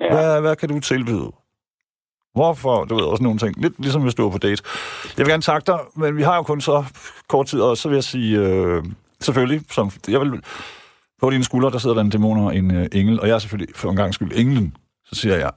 [0.00, 0.14] ja.
[0.14, 1.32] Hvad, hvad kan du tilbyde?
[2.34, 2.84] Hvorfor?
[2.84, 3.60] Du ved også nogle ting.
[3.60, 4.62] Lidt ligesom hvis du er på date.
[5.16, 6.84] Jeg vil gerne takke dig, men vi har jo kun så
[7.28, 8.84] kort tid, og så vil jeg sige, øh,
[9.20, 10.42] selvfølgelig, som, jeg vil,
[11.20, 13.38] på dine skuldre, der sidder der en dæmon og en øh, engel, og jeg er
[13.38, 14.76] selvfølgelig for en gang skyld englen.
[15.04, 15.50] Så siger jeg,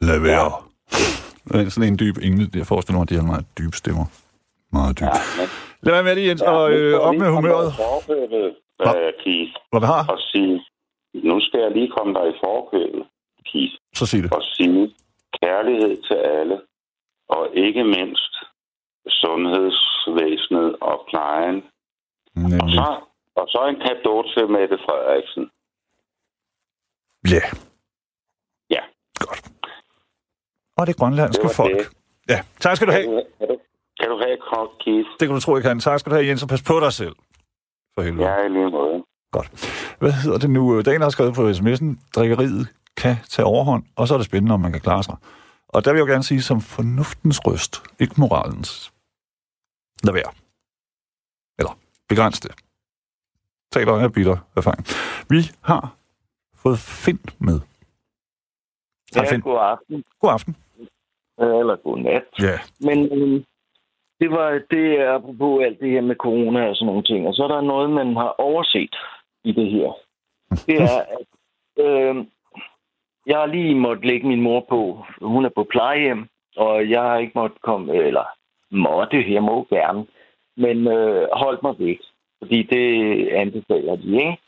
[0.00, 0.52] lad være.
[1.54, 1.68] Ja.
[1.70, 4.04] Sådan en dyb engel, jeg forestiller mig, at de har meget dybe stemmer.
[4.72, 5.02] Meget dyb.
[5.02, 5.10] Ja.
[5.38, 5.48] men,
[5.82, 7.72] Lad være med det, Jens, ja, og øh, op med humøret.
[7.86, 8.44] forkøbet,
[8.80, 10.54] øh, Keith, Hvad har, og sige,
[11.14, 13.04] nu skal jeg lige komme dig i forkøbet,
[13.48, 14.32] Keith, så sig det.
[14.32, 14.94] og sige
[15.42, 16.60] kærlighed til alle,
[17.28, 18.32] og ikke mindst
[19.08, 21.56] sundhedsvæsenet og plejen.
[22.36, 22.74] Og Nemlig.
[22.78, 22.88] så,
[23.36, 25.44] og så en gave til Mette Frederiksen.
[27.34, 27.44] Ja.
[28.70, 28.82] Ja.
[30.78, 31.76] og det grønlandske Det folk.
[31.78, 31.86] det.
[32.28, 33.22] Ja, tak skal du have.
[34.02, 35.08] Kan du, have Keith?
[35.20, 35.78] Det kan du tro, jeg kan.
[35.80, 37.16] Tak skal du have, Jens, og pas på dig selv.
[37.94, 38.28] For helvede.
[38.28, 39.04] Ja, i lige måde.
[39.32, 39.48] Godt.
[39.98, 40.82] Hvad hedder det nu?
[40.82, 44.60] Dagen har skrevet på sms'en, drikkeriet kan tage overhånd, og så er det spændende, om
[44.60, 45.16] man kan klare sig.
[45.68, 48.92] Og der vil jeg jo gerne sige, som fornuftens røst, ikke moralens.
[50.04, 50.32] Lad være.
[51.58, 52.50] Eller begræns det.
[53.72, 54.86] Taler af bitter erfaring.
[55.30, 55.96] Vi har
[56.54, 57.60] fået Finn med.
[59.14, 59.40] Hej, Ja, Finn.
[59.40, 60.04] god aften.
[60.20, 60.56] God aften.
[61.38, 62.22] Eller god nat.
[62.48, 62.58] Ja.
[62.80, 63.44] Men øh,
[64.22, 67.28] det var det er apropos alt det her med corona og sådan nogle ting.
[67.28, 68.94] Og så er der noget, man har overset
[69.44, 69.90] i det her.
[70.66, 71.28] Det er, at
[71.86, 72.24] øh,
[73.26, 75.04] jeg har lige måttet lægge min mor på.
[75.22, 78.24] Hun er på plejehjem, og jeg har ikke måttet komme, eller
[78.70, 80.06] måtte, jeg må gerne,
[80.56, 82.00] men øh, holdt mig væk.
[82.38, 84.38] Fordi det anbefaler de, ikke?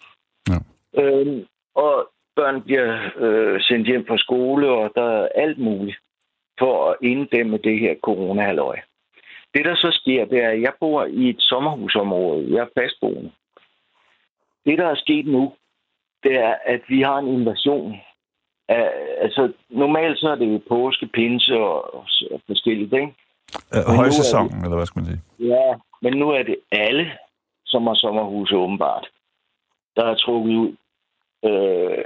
[0.48, 0.58] Ja.
[1.02, 5.98] Øh, og børn bliver øh, sendt hjem fra skole, og der er alt muligt
[6.58, 8.76] for at inddæmme det her corona-halløj.
[9.54, 12.46] Det, der så sker, det er, at jeg bor i et sommerhusområde.
[12.54, 13.30] Jeg er fastboende.
[14.66, 15.52] Det, der er sket nu,
[16.22, 17.96] det er, at vi har en invasion.
[19.20, 23.14] Altså, normalt så er det jo påske, pinse og, og, og forskelligt, ikke?
[23.74, 25.22] Øh, Højsæsonen, eller hvad skal man sige?
[25.38, 27.12] Ja, men nu er det alle,
[27.66, 29.06] som har sommerhus åbenbart,
[29.96, 30.76] der er trukket ud.
[31.44, 32.04] Øh,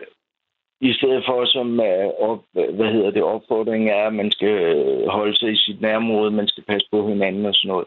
[0.81, 5.09] I stedet for, som er op, hvad hedder det, opfordringen er, at man skal øh,
[5.09, 7.87] holde sig i sit nærområde, man skal passe på hinanden og sådan noget.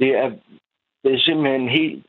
[0.00, 0.30] Det er,
[1.04, 2.04] det er simpelthen helt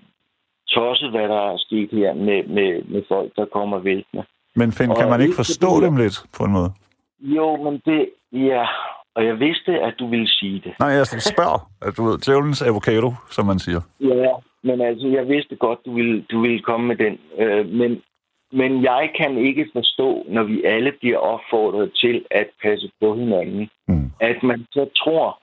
[0.68, 4.24] tosset, hvad der er sket her med, med, med folk, der kommer væltende.
[4.56, 6.72] Men Finn, kan Og man ikke forstå fordi- dem lidt, på en måde?
[7.20, 8.66] Jo, men det, ja,
[9.16, 10.74] og jeg vidste, at du ville sige det.
[10.80, 11.70] Nej, jeg spørger.
[11.82, 13.82] At du ved, djævelens avocado, som man siger.
[14.00, 14.32] Ja,
[14.64, 17.18] men altså, jeg vidste godt, du ville, du ville komme med den.
[17.38, 18.02] Øh, men,
[18.52, 23.70] men jeg kan ikke forstå, når vi alle bliver opfordret til at passe på hinanden,
[23.88, 24.12] Mm.
[24.20, 25.42] at man så tror,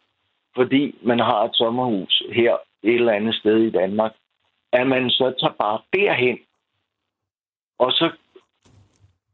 [0.55, 4.13] fordi man har et sommerhus her et eller andet sted i Danmark,
[4.73, 6.39] at man så tager bare derhen,
[7.79, 8.11] og så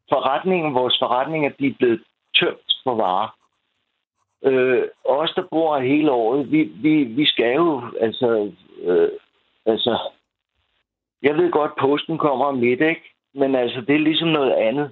[0.09, 2.03] forretningen, vores forretninger, de er blevet
[2.41, 3.37] tømt for varer.
[4.45, 9.09] Øh, os, der bor hele året, vi, vi, vi skal jo, altså, øh,
[9.67, 9.99] altså,
[11.23, 13.14] jeg ved godt, posten kommer om lidt, ikke?
[13.41, 14.91] Men altså, det er ligesom noget andet.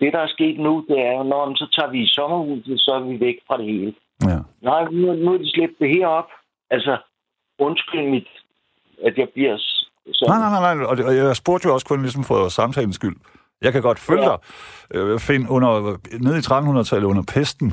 [0.00, 2.90] Det, der er sket nu, det er jo, når så tager vi i sommerhuset, så
[2.94, 3.94] er vi væk fra det hele.
[4.28, 4.38] Ja.
[4.62, 6.24] Nej, nu, nu er de slæbt det herop.
[6.70, 6.96] Altså,
[7.58, 8.28] undskyld mit,
[9.06, 9.56] at jeg bliver
[10.12, 10.28] sådan.
[10.28, 10.84] Nej, nej, nej, nej.
[11.08, 13.16] Og, jeg spurgte jo også kun ligesom for samtalens skyld.
[13.62, 14.28] Jeg kan godt følge Ja.
[14.28, 14.38] dig.
[15.00, 17.72] Øh, Find, under, nede i 1300-tallet under pesten,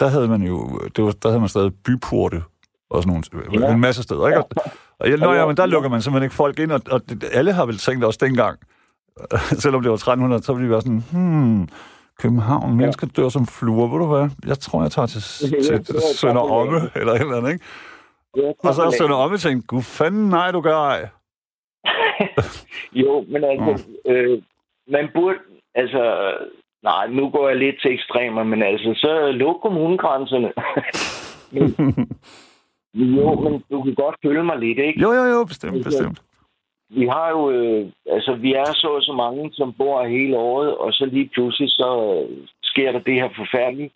[0.00, 2.42] der havde man jo, det var, der havde man stadig byporte
[2.90, 3.72] og sådan nogle, Ja.
[3.72, 4.38] en masse steder, ikke?
[4.38, 4.48] Og,
[5.00, 5.66] og jeg, nå, ja, men der Ja.
[5.68, 7.00] lukker man simpelthen ikke folk ind, og, og
[7.32, 8.58] alle har vel tænkt også dengang,
[9.62, 11.68] selvom det var 1300, så ville de være sådan, hmm,
[12.22, 14.30] København, mennesker dør som fluer, ved du hvad?
[14.46, 15.22] Jeg tror, jeg tager til,
[15.70, 17.64] Ja, til Sønder Omme, eller et eller andet, ikke?
[18.36, 21.08] Ja, Og så har Sønder Omme tænkt, gud fanden, nej, du gør ej.
[23.02, 24.42] jo, men altså, øh,
[24.88, 25.38] man burde,
[25.74, 26.02] altså,
[26.82, 30.52] nej, nu går jeg lidt til ekstremer, men altså, så luk kommunegrænserne.
[31.52, 31.74] men,
[32.94, 35.00] jo, men du kan godt følge mig lidt, ikke?
[35.00, 36.22] Jo, jo, jo, bestemt, bestemt.
[36.90, 40.76] Vi har jo, øh, altså, vi er så og så mange, som bor hele året,
[40.76, 41.88] og så lige pludselig, så
[42.30, 43.90] øh, sker der det her forfærdelige.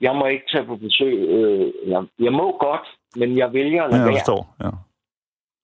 [0.00, 1.14] Jeg må ikke tage på besøg.
[1.28, 4.14] Øh, jeg, jeg må godt, men jeg vælger at Ja, lade jeg være.
[4.18, 4.70] forstår, ja.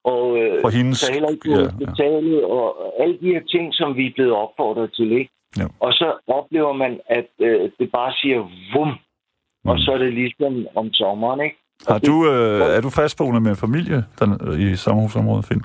[0.03, 0.97] Og øh, For hendes...
[0.97, 2.45] så heller ikke Ja, ja, ja.
[2.45, 2.67] og
[3.01, 5.31] alle de her ting, som vi er blevet opfordret til, ikke?
[5.57, 5.65] Ja.
[5.79, 8.39] Og så oplever man, at øh, det bare siger
[8.75, 9.69] vum, mm.
[9.69, 11.57] og så er det ligesom om sommeren, ikke?
[11.87, 14.27] Har du, øh, er du fastboende med familie der,
[14.71, 15.61] i sommerhusområdet, Finn?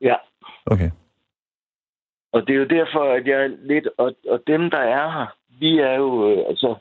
[0.00, 0.14] Ja.
[0.66, 0.90] Okay.
[2.32, 3.88] Og det er jo derfor, at jeg er lidt...
[3.98, 5.26] Og, og dem, der er her,
[5.60, 6.30] vi er jo...
[6.30, 6.74] Øh, altså,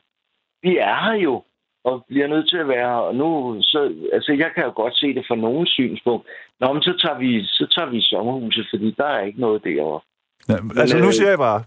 [0.62, 1.44] vi er her jo,
[1.84, 3.02] og bliver nødt til at være her.
[3.10, 3.94] Og nu, så...
[4.14, 6.28] Altså, jeg kan jo godt se det fra nogen synspunkt.
[6.60, 10.02] Nå, men så tager vi, så tager vi sommerhuset, fordi der er ikke noget derovre.
[10.50, 11.64] Ja, altså, nu øh, siger jeg bare,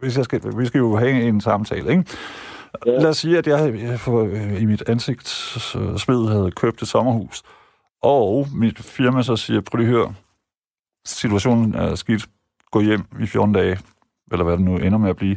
[0.00, 2.04] hvis jeg skal, vi skal jo have en samtale, ikke?
[2.86, 2.90] Ja.
[2.90, 7.42] Lad os sige, at jeg, jeg for, øh, i mit ansigtssved havde købt et sommerhus,
[8.02, 10.14] og mit firma så siger, prøv lige at høre,
[11.04, 12.26] situationen er skidt,
[12.70, 13.78] gå hjem i 14 dage,
[14.32, 15.36] eller hvad det nu ender med at blive.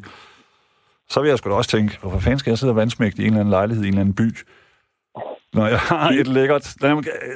[1.09, 3.25] Så vil jeg sgu da også tænke, hvorfor fanden skal jeg sidde og vandsmægte i
[3.25, 4.27] en eller anden lejlighed i en eller anden by,
[5.53, 6.75] når jeg har et lækkert...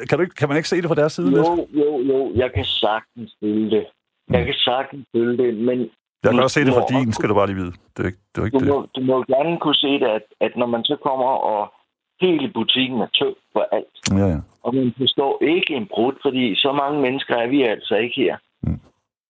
[0.09, 1.47] Kan, du ikke, kan man ikke se det fra deres side lidt?
[1.47, 2.31] Jo, jo, jo.
[2.35, 3.85] Jeg kan sagtens følge det.
[4.29, 5.79] Jeg kan sagtens følge det, men
[6.23, 7.73] Jeg kan også se det fra din, skal du bare lige vide.
[7.97, 8.41] Det er det.
[8.41, 8.67] Er ikke du det.
[8.73, 11.73] må, du må gerne kunne se det, at, at når man så kommer og
[12.21, 14.39] hele butikken er tømt for alt, Ja, ja.
[14.63, 18.37] Og man forstår ikke en brud, fordi så mange mennesker er vi altså ikke her.
[18.63, 18.79] Mm.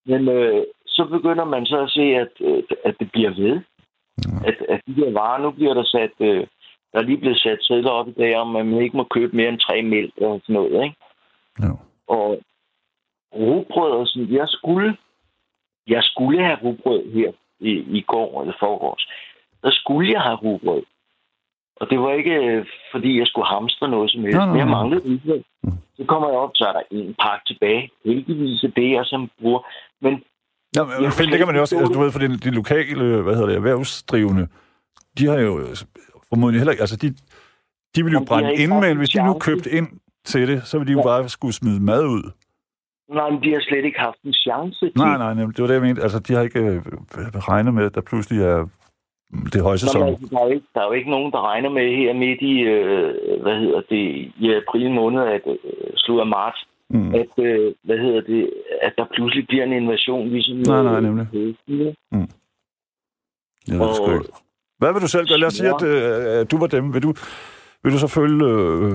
[0.06, 2.34] Men øh, så begynder man så at se, at,
[2.86, 3.56] at det bliver ved.
[4.26, 4.46] Mm.
[4.46, 6.48] At, at de der varer, nu bliver der sat, øh,
[6.92, 9.36] der er lige blevet sat sædler op i dag, om at man ikke må købe
[9.36, 10.96] mere end tre mælk og sådan noget, ikke?
[11.62, 11.72] Ja.
[12.08, 12.40] Og
[13.34, 14.98] rugbrød og sådan, jeg skulle,
[15.88, 19.08] jeg skulle have rugbrød her i, i går eller forgårs.
[19.64, 20.84] Der skulle jeg have rugbrød.
[21.82, 24.38] Og det var ikke, øh, fordi jeg skulle hamstre noget som helst.
[24.38, 24.76] Nej, nej, Men jeg nej.
[24.78, 25.42] manglede rugbrød.
[25.64, 25.72] Mm.
[25.98, 27.84] Så kommer jeg op, så er der en pakke tilbage.
[28.06, 29.62] Heldigvis er det, jeg som bruger.
[30.02, 30.14] Men
[30.76, 32.52] Ja, men, Jeg Finn, det kan man jo også, altså, du ved, for de, de
[32.52, 34.48] lokale, hvad hedder det, erhvervsdrivende,
[35.18, 35.76] de har jo øh,
[36.30, 37.08] formodentlig heller ikke, altså de,
[37.96, 39.88] de vil jo Jamen, de brænde haft hvis de nu købte ind
[40.26, 42.24] til det, så vil de jo bare skulle smide mad ud.
[43.10, 44.92] nej, men de har slet ikke haft en chance til.
[44.96, 46.02] Nej, nej, nemlig, det var det, jeg mente.
[46.02, 46.82] Altså, de har ikke øh,
[47.50, 48.68] regnet med, at der pludselig er
[49.32, 50.02] mm, det er Nå, højsæson.
[50.02, 52.14] men altså, der, er jo ikke, der er jo ikke nogen, der regner med her
[52.14, 54.04] midt i, øh, hvad hedder det,
[54.44, 55.58] i april måned, at øh,
[55.96, 57.14] slut af marts, Mm.
[57.16, 60.56] at, øh, hvad hedder det, at der pludselig bliver en invasion, ligesom...
[60.58, 61.28] Nej, nej, øh, nemlig.
[61.34, 61.54] øh,
[63.68, 64.26] Jeg ved det sgu Og-.
[64.80, 65.38] Hvad vil du selv gøre?
[65.40, 66.94] Lad os sige, at, øh, du var dem.
[66.94, 67.14] Vil du,
[67.84, 68.46] vil du så følge...
[68.46, 68.94] Øh,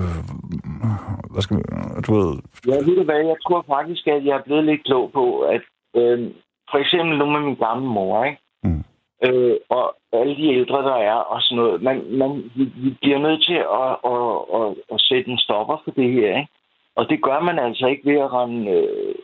[1.32, 1.62] hvad skal vi,
[2.06, 2.30] du ved...
[2.68, 5.62] Ja, ved du hvad, jeg tror faktisk, at jeg er blevet lidt klog på, at
[5.96, 6.30] øh,
[6.70, 8.38] for eksempel nu med min gamle mor, ikke?
[8.64, 8.84] Mm.
[9.26, 11.82] Øh, og alle de ældre, der er, og sådan noget.
[11.82, 12.64] Man, man, vi,
[13.00, 14.24] bliver nødt til at, at,
[14.58, 16.52] at, at sætte en stopper for det her, ikke?
[16.96, 19.14] Og det gør man altså ikke ved at rende, øh,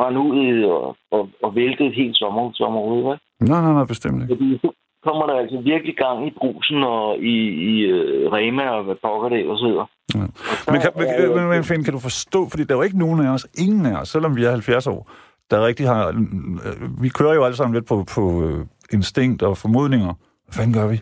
[0.00, 3.50] rende ud og, og, og vælte et helt sommerhusområde, ikke?
[3.52, 4.34] Nej, nej, nej, bestemt ikke.
[4.34, 4.68] Fordi så
[5.06, 7.36] kommer der altså virkelig gang i brusen og i,
[7.70, 9.86] i øh, Rema og hvad pokker det så videre.
[10.14, 10.26] Ja.
[10.72, 13.20] Men, kan, men, men, men Finn, kan du forstå, fordi der er jo ikke nogen
[13.26, 15.10] af os, ingen af os, selvom vi er 70 år,
[15.50, 16.08] der rigtig har...
[16.08, 18.60] øh, Vi kører jo alle sammen lidt på, på øh,
[18.92, 20.14] instinkt og formodninger.
[20.44, 20.98] Hvad fanden gør vi?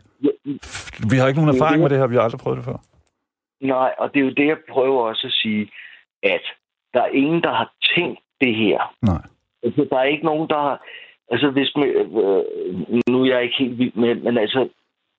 [1.11, 2.79] Vi har ikke nogen er erfaring med det her, vi har aldrig prøvet det før.
[3.61, 5.71] Nej, og det er jo det, jeg prøver også at sige,
[6.23, 6.45] at
[6.95, 8.95] der er ingen, der har tænkt det her.
[9.03, 9.23] Nej.
[9.63, 10.85] Altså, der er ikke nogen, der har...
[11.31, 12.45] Altså, hvis man, øh,
[13.09, 14.69] nu er jeg ikke helt vild med, men altså,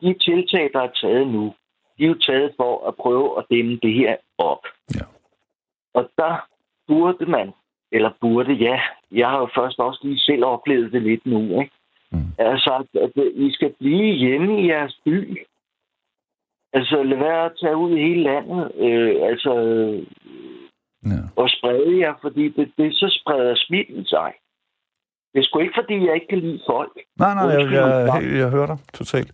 [0.02, 1.54] de tiltag, der er taget nu,
[1.98, 4.64] de er jo taget for at prøve at dæmme det her op.
[4.96, 5.06] Ja.
[5.94, 6.48] Og der
[6.88, 7.54] burde man,
[7.92, 11.76] eller burde, ja, jeg har jo først også lige selv oplevet det lidt nu, ikke?
[12.12, 12.28] Mm.
[12.38, 15.38] Altså, at, at I skal blive hjemme i jeres by.
[16.74, 18.72] Altså, lad være at tage ud i hele landet.
[18.80, 19.54] Øh, altså,
[21.06, 21.22] Ja.
[21.36, 24.32] og sprede jer, fordi det, det så spreder smitten sig.
[25.34, 26.92] Det er sgu ikke, fordi jeg ikke kan lide folk.
[27.20, 29.32] Nej, nej, jeg, jeg, jeg, jeg hører dig totalt.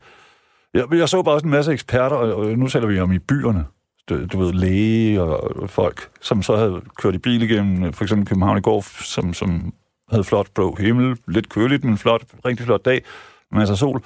[0.74, 3.20] Jeg, jeg så bare også en masse eksperter, og, og nu taler vi om i
[3.20, 3.66] byerne.
[4.10, 7.94] Du, du ved, læge og, og folk, som så havde kørt i bil igennem, øh,
[7.94, 8.82] for eksempel København i går,
[9.16, 9.74] som, som
[10.10, 13.04] havde flot blå himmel, lidt køligt, men flot, rigtig flot dag,
[13.52, 14.04] masser af sol.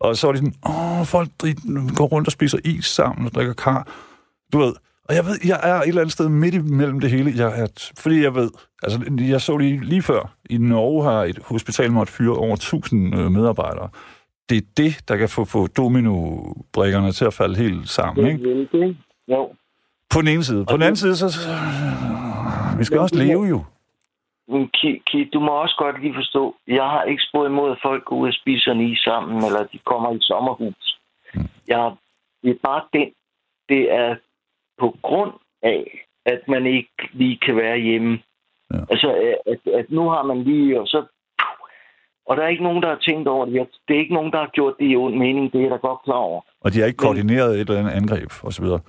[0.00, 1.28] Og så var de sådan, åh, folk
[1.96, 3.88] går rundt og spiser is sammen og drikker kar.
[4.52, 4.72] Du ved,
[5.08, 7.32] og jeg ved, jeg er et eller andet sted midt imellem det hele.
[7.36, 7.66] Jeg er,
[7.98, 8.50] fordi jeg ved,
[8.82, 13.14] altså jeg så lige, lige før, i Norge har et hospital måtte fyre over 1000
[13.18, 13.88] øh, medarbejdere.
[14.48, 18.42] Det er det, der kan få, få domino-brikkerne til at falde helt sammen, ikke?
[18.42, 18.96] vil det.
[19.28, 19.48] Jo.
[20.10, 20.64] På den ene side.
[20.64, 21.26] På den anden side, så...
[22.78, 23.64] vi skal også det leve jo.
[24.48, 28.04] Men Ki, du må også godt lige forstå, jeg har ikke spurgt imod, at folk
[28.04, 30.98] går ud og spiser en is sammen, eller de kommer i sommerhus.
[31.68, 31.92] Jeg,
[32.42, 33.08] det er bare den,
[33.68, 34.16] det er
[34.80, 35.32] på grund
[35.62, 38.18] af, at man ikke lige kan være hjemme.
[38.74, 38.78] Ja.
[38.90, 41.04] Altså, at, at nu har man lige, og så...
[42.26, 43.68] Og der er ikke nogen, der har tænkt over det.
[43.88, 45.52] Det er ikke nogen, der har gjort det i ond mening.
[45.52, 46.40] Det er jeg da godt klar over.
[46.60, 48.80] Og de har ikke koordineret et eller andet angreb, og så videre.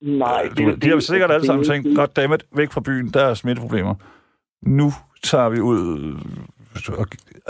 [0.00, 3.24] Nej, Øh, Du, de har sikkert alle sammen tænkt, godt dammit, væk fra byen, der
[3.24, 3.94] er smitteproblemer.
[4.62, 4.90] Nu
[5.22, 5.78] tager vi ud...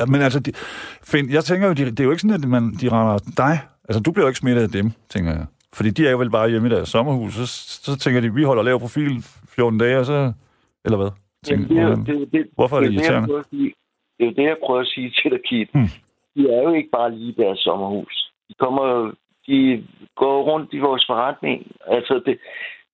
[0.09, 0.53] men altså, de,
[1.03, 3.59] find, jeg tænker jo, de, det er jo ikke sådan, at man, de render dig.
[3.88, 5.46] Altså, du bliver jo ikke smittet af dem, tænker jeg.
[5.75, 7.35] Fordi de er jo vel bare hjemme i deres sommerhus.
[7.35, 7.46] Så,
[7.87, 10.33] så tænker de, vi holder lav profil 14 dage, og så...
[10.85, 11.11] Eller hvad?
[11.44, 13.38] Tænker, det, er, det, det, Hvorfor er det det, irriterende?
[13.38, 13.72] at sige.
[14.18, 15.68] det er jo det, jeg prøver at sige til dig, Kit.
[15.75, 15.88] Hmm.
[16.37, 18.33] De er jo ikke bare lige i deres sommerhus.
[18.48, 19.12] De kommer
[19.46, 19.85] de
[20.16, 21.66] går rundt i vores forretning.
[21.87, 22.38] Altså det,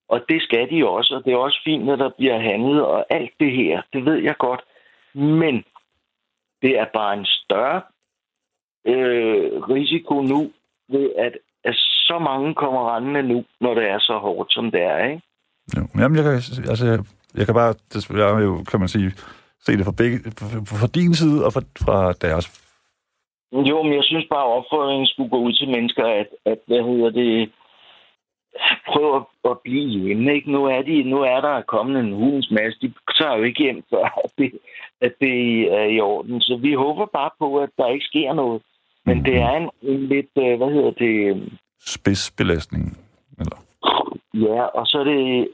[0.09, 3.05] og det skal de også, og det er også fint, når der bliver handlet og
[3.09, 3.81] alt det her.
[3.93, 4.61] Det ved jeg godt.
[5.13, 5.63] Men
[6.61, 7.81] det er bare en større
[8.87, 10.51] øh, risiko nu,
[10.89, 14.81] ved at, at så mange kommer rendende nu, når det er så hårdt, som det
[14.81, 15.21] er, ikke?
[15.77, 15.87] Jo.
[15.99, 16.33] Jamen, jeg kan,
[16.71, 17.03] altså,
[17.35, 19.11] jeg, kan bare, desværre jo, kan man sige,
[19.65, 20.17] se det fra, begge,
[20.81, 22.45] fra din side og fra, fra deres.
[23.51, 26.83] Jo, men jeg synes bare, at opfordringen skulle gå ud til mennesker, at, at hvad
[26.89, 27.51] hedder det,
[28.87, 30.33] prøv at, at blive hjemme.
[30.33, 30.51] Ikke?
[30.51, 32.79] Nu, er de, nu er der kommet en hulens masse.
[32.81, 34.51] De tager jo ikke hjem, før at det,
[35.01, 36.41] at det er i orden.
[36.41, 38.61] Så vi håber bare på, at der ikke sker noget.
[39.05, 41.49] Men det er en, en lidt, øh, hvad hedder det,
[41.85, 42.97] Spidsbelastning.
[43.39, 43.57] Eller,
[44.33, 45.47] ja, og så er det,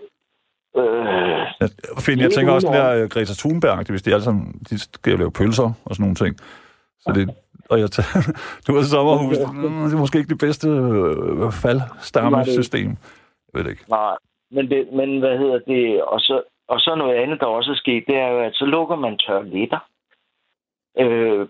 [0.77, 4.79] øh, jeg, Finn, jeg tænker også, der øh, Greta Thunberg, hvis de alle sammen, de
[4.79, 6.35] skal jo lave pølser og sådan nogle ting.
[6.99, 7.35] Så det,
[7.69, 8.21] og jeg tager,
[8.67, 9.37] du har sommerhus.
[9.53, 12.89] Mm, det er måske ikke det bedste øh, faldstammesystem.
[12.89, 13.85] Jeg ved det ikke.
[13.89, 14.15] Nej,
[14.51, 16.03] men, det, men hvad hedder det?
[16.03, 18.65] Og så, og så noget andet, der også er sket, det er jo, at så
[18.65, 19.79] lukker man toiletter
[20.99, 21.47] øh,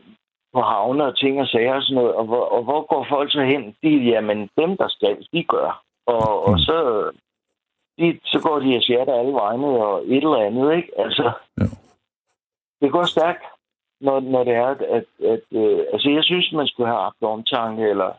[0.54, 2.14] på havne og ting og sager og sådan noget.
[2.16, 3.76] Og hvor, og hvor går folk så hen?
[3.84, 5.84] De, jamen, dem, der skal, de gør.
[6.08, 7.10] Og, og så,
[8.00, 10.90] de, så går de og siger alle vegne og et eller andet, ikke?
[10.98, 11.66] Altså, Ja.
[12.82, 13.44] det går stærkt,
[14.00, 17.22] når, når det er, at, at, at øh, altså, jeg synes, man skulle have haft
[17.22, 18.12] omtanke, eller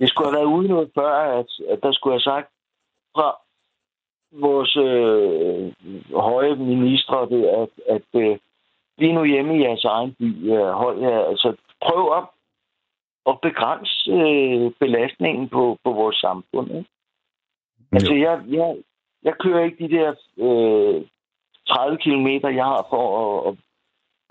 [0.00, 2.48] det skulle have været ude noget før, at, at der skulle have sagt
[3.16, 3.36] fra
[4.32, 5.72] vores øh,
[6.14, 8.38] høje ministre, det, at, at øh,
[8.98, 12.24] lige nu hjemme i jeres egen by, øh, hold jer, altså prøv at,
[13.26, 16.70] at begrænse øh, belastningen på, på vores samfund.
[16.70, 16.90] Ikke?
[17.92, 18.76] Altså, jeg, jeg,
[19.22, 21.04] jeg kører ikke de der øh,
[21.68, 23.58] 30 kilometer, jeg har for at, at,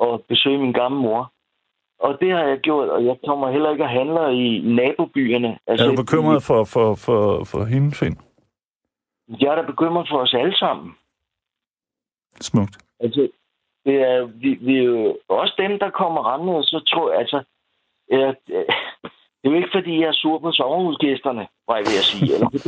[0.02, 1.32] at besøge min gamle mor.
[2.00, 5.58] Og det har jeg gjort, og jeg kommer heller ikke at handle i nabobyerne.
[5.68, 8.18] Altså, Er du bekymret for, for, for, for hende, Finn?
[9.41, 10.96] Jeg er da bekymret for os alle sammen.
[12.41, 12.78] Smukt.
[13.00, 13.28] Altså,
[13.86, 17.20] det er, vi, vi er jo også dem, der kommer rendende, og så tror jeg,
[17.20, 17.43] altså,
[18.12, 18.28] ja,
[19.39, 22.34] det er jo ikke, fordi jeg er sur på sommerhusgæsterne, var jeg ved at sige.
[22.34, 22.64] Eller, det,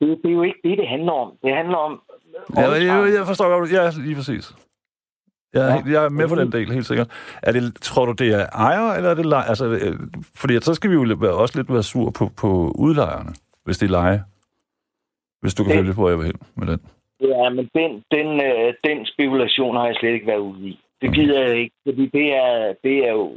[0.00, 1.38] det, det er jo ikke det, det handler om.
[1.42, 2.02] Det handler om...
[2.56, 3.72] Ja, jeg, jeg forstår godt.
[3.72, 4.54] Ja, lige præcis.
[5.56, 5.92] Jeg, Ja.
[5.92, 7.08] jeg er med på den del, helt sikkert.
[7.42, 9.48] Er det, tror du, det er ejer, eller er det leje?
[9.48, 9.94] Altså, øh,
[10.34, 11.02] fordi så skal vi jo
[11.42, 13.32] også lidt være sur på, på udlejerne,
[13.64, 14.24] hvis det er leje.
[15.40, 16.80] Hvis du kan følge, hvor jeg vil hen med den.
[17.20, 20.80] Ja, men den, den, øh, den spekulation har jeg slet ikke været ude i.
[21.02, 23.32] Det gider jeg ikke, fordi det er, det er jo...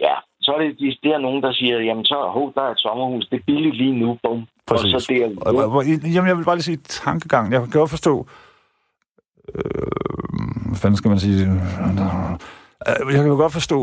[0.00, 2.78] Ja, så er det, det er nogen, der siger, jamen så, hov, der er et
[2.78, 4.46] sommerhus, det er billigt lige nu, bum.
[4.66, 4.94] Præcis.
[4.94, 7.52] Og så det er, jamen, jeg vil bare lige sige tankegang.
[7.52, 8.26] Jeg kan godt forstå...
[9.54, 9.62] Øh,
[10.66, 11.42] hvad fanden skal man sige?
[11.42, 11.56] Øh,
[12.86, 13.78] Jeg kan jo godt forstå...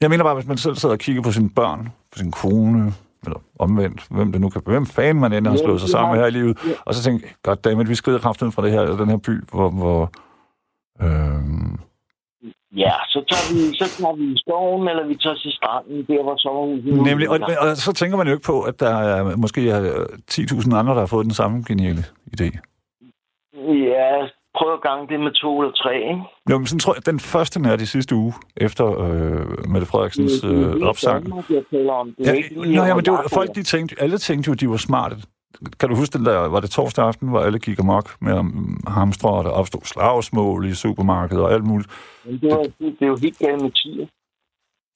[0.00, 2.92] Jeg mener bare, hvis man selv sidder og kigger på sine børn, på sin kone,
[3.24, 4.62] eller omvendt, hvem det nu kan...
[4.66, 7.88] Hvem fanden man end har slået sig sammen her i livet, og så tænker goddammit,
[7.88, 9.70] vi skrider kraften fra det her, den her by, hvor...
[9.70, 10.10] hvor
[11.02, 11.42] øh,
[12.76, 16.22] ja, så tager, vi, så tager vi i skoven, eller vi tager til stranden, der
[16.22, 19.70] hvor sommerhuset nemlig, og, og, så tænker man jo ikke på, at der er måske
[19.70, 22.04] er 10.000 andre, der har fået den samme geniale
[22.36, 22.48] idé.
[23.92, 24.28] Ja,
[24.58, 26.22] prøv at gange det med to eller tre, ikke?
[26.50, 30.44] Jo, men sådan tror jeg, den første nær de sidste uge, efter øh, Mette Frederiksens
[30.44, 31.24] er øh, opsang.
[31.24, 32.14] Danmark, jeg taler om.
[32.18, 34.70] Det Ja, ikke lige om men det var, folk de tænkte, alle tænkte jo, de
[34.70, 35.16] var smarte.
[35.80, 38.34] Kan du huske den der, var det torsdag aften, hvor alle gik amok med
[38.86, 41.90] hamstre, og der opstod slagsmål i supermarkedet og alt muligt.
[42.24, 44.06] Men det, er, det, det er jo helt galt med tiger.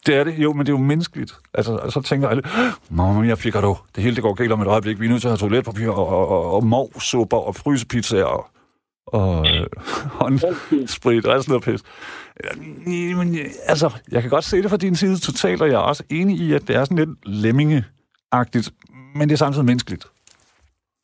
[0.07, 1.33] Det er det, jo, men det er jo menneskeligt.
[1.55, 2.43] Altså, så tænker alle,
[2.91, 3.79] mamma, jeg fik dog.
[3.95, 5.01] Det hele det går galt om et øjeblik.
[5.01, 8.47] Vi er nødt til at have toiletpapir og, og, og, og movsupper og frysepizzaer og,
[9.07, 9.67] og øh,
[10.21, 11.83] håndsprit og sådan noget pis.
[13.17, 13.37] Men,
[13.67, 16.37] altså, jeg kan godt se det fra din side totalt, og jeg er også enig
[16.37, 18.71] i, at det er sådan lidt lemmingeagtigt,
[19.15, 20.07] men det er samtidig menneskeligt.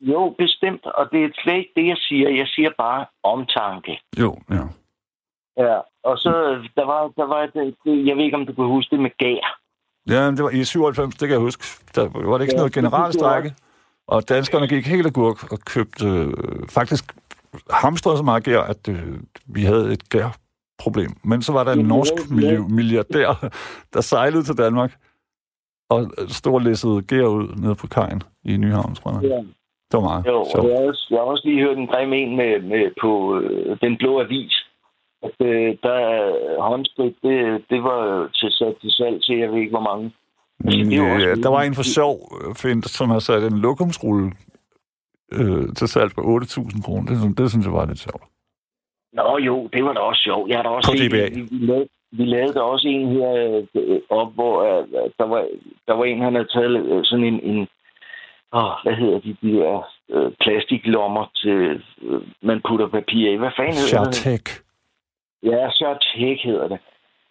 [0.01, 0.85] Jo, bestemt.
[0.85, 2.29] Og det er slet ikke det, jeg siger.
[2.29, 3.99] Jeg siger bare omtanke.
[4.19, 4.63] Jo, ja.
[5.57, 6.31] Ja, og så
[6.75, 9.09] der var, der var det, det, jeg ved ikke, om du kan huske det med
[9.17, 9.59] gær.
[10.09, 11.63] Ja, det var i 97, det kan jeg huske.
[11.95, 13.53] Der var det ikke sådan Ja, noget det generalstrække.
[14.07, 16.33] Og danskerne gik helt agurk og købte øh,
[16.69, 17.05] faktisk
[17.69, 19.13] hamstrede så meget gær, at øh,
[19.47, 21.09] vi havde et gærproblem.
[21.23, 22.13] Men så var der en norsk
[22.69, 23.49] milliardær,
[23.93, 24.91] der sejlede til Danmark
[25.89, 29.29] og storlæssede gær ud nede på kajen i Nyhavn, tror jeg.
[29.29, 29.37] Ja.
[29.91, 30.69] Det var meget Jo, sjovt.
[30.69, 33.77] jeg har, også, jeg har også lige hørt en grim en med, med på øh,
[33.81, 34.55] Den Blå Avis.
[35.23, 39.57] At øh, der er håndsprit, det, det var til, sat til salg til, jeg ved
[39.59, 40.11] ikke hvor mange.
[40.65, 42.15] Altså, det også- Ja, der var en for sjov,
[42.47, 44.31] øh, Fint, som har sat en lokumsrulle
[45.39, 47.05] øh, til salg på 8.000 kroner.
[47.09, 48.23] Det, synes- det synes jeg var lidt sjovt.
[49.13, 50.49] Nå jo, det var da også sjovt.
[50.49, 51.25] Jeg har da også På set, DBA.
[51.35, 53.31] vi, vi, lavede, vi lavede også en her
[53.75, 54.87] øh, op, hvor øh,
[55.19, 55.45] der, var,
[55.87, 57.67] der var en, han havde taget øh, sådan en, en
[58.53, 63.35] åh, hvad hedder de, de der øh, plastiklommer til, øh, man putter papir i.
[63.35, 64.15] Hvad fanden hedder det?
[64.15, 64.45] Chartek.
[65.43, 66.79] Ja, Chartek hedder det.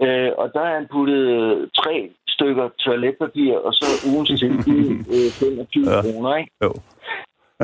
[0.04, 4.84] Øh, og der har han puttet øh, tre stykker toiletpapir, og så ugens tilbud
[5.14, 5.96] øh, 25 Ja.
[5.96, 6.02] ja.
[6.02, 6.50] kroner, ikke?
[6.64, 6.72] Jo.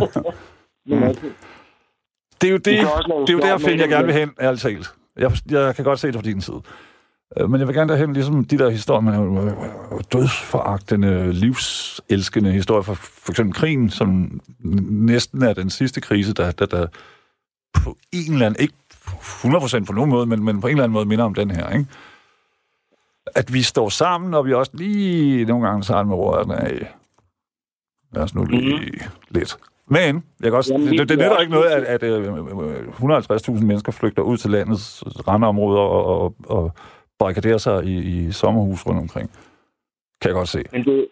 [0.02, 0.22] Altså,
[2.40, 2.78] Det er jo, det, det
[3.28, 4.94] er jo der, Finn, jeg gerne vil hen, ærligt talt.
[5.16, 6.62] Jeg, jeg kan godt se det fra din side.
[7.36, 9.22] Øh, Men jeg vil gerne derhen, ligesom de der historier
[9.92, 14.40] øh, dødsforagtende, livselskende historier fra for eksempel krigen, som
[14.90, 16.86] næsten er den sidste krise, der, der, der
[17.74, 18.74] på en eller anden, ikke
[19.06, 21.70] 100% på nogen måde, men, men på en eller anden måde minder om den her,
[21.70, 21.86] ikke?
[23.34, 26.94] At vi står sammen, og vi også lige nogle gange tager med røret af.
[28.12, 29.10] Lad os nu lige mm.
[29.30, 29.58] lidt.
[29.90, 33.64] Men jeg kan også, Jamen, det, det, er nytter ikke noget, at, at øh, 150.000
[33.64, 36.72] mennesker flygter ud til landets randområder og, og, og
[37.18, 39.30] barrikaderer sig i, i sommerhus rundt omkring.
[40.20, 40.62] Kan jeg godt se.
[40.72, 41.08] Men det,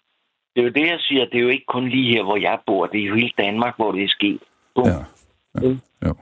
[0.55, 1.25] det er jo det, jeg siger.
[1.25, 2.85] Det er jo ikke kun lige her, hvor jeg bor.
[2.85, 4.41] Det er jo hele Danmark, hvor det er sket.
[4.75, 4.85] Bum.
[4.85, 4.99] Ja.
[5.61, 5.67] ja.
[6.07, 6.13] Jo.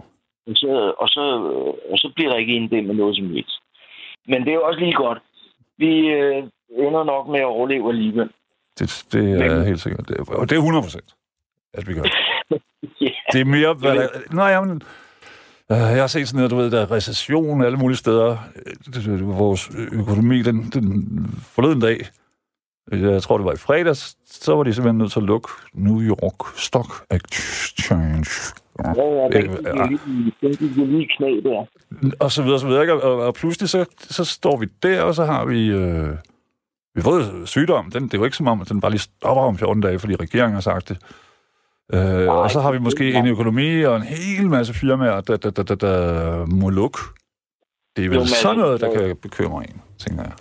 [0.48, 1.22] Og, så, og, så,
[1.92, 3.60] og så bliver der ikke en med noget som helst.
[4.28, 5.20] Men det er jo også lige godt.
[5.78, 8.30] Vi øh, ender nok med at overleve alligevel.
[8.80, 9.66] Det, det er Men...
[9.66, 10.08] helt sikkert.
[10.08, 11.16] Det, og det er 100 procent,
[11.78, 12.04] at vi gør.
[13.02, 13.14] yeah.
[13.34, 13.74] Det er mere...
[13.74, 14.82] Hvad nej, jamen,
[15.72, 18.38] øh, jeg har set sådan noget, du ved, der er recession alle mulige steder.
[19.08, 21.98] Øh, vores økonomi, den, den forleden dag,
[22.92, 26.02] jeg tror, det var i fredags, så var de simpelthen nødt til at lukke New
[26.02, 28.26] York Stock Exchange.
[28.84, 31.66] Ja, ja, det er lige, lige knæ der.
[32.20, 33.04] Og så videre, så videre.
[33.04, 35.68] Og, og pludselig så, så står vi der, og så har vi...
[35.68, 36.10] Øh,
[36.96, 37.92] vi fået sygdom.
[37.92, 40.00] Den, det er jo ikke som om, at den bare lige stopper om 14 dage,
[40.00, 40.98] fordi regeringen har sagt det.
[41.94, 45.52] Øh, og så har vi måske en økonomi og en hel masse firmaer, der, der,
[45.52, 47.00] der, der, der må lukke.
[47.96, 50.34] Det er vel jo, sådan noget, der kan bekymre en, tænker jeg.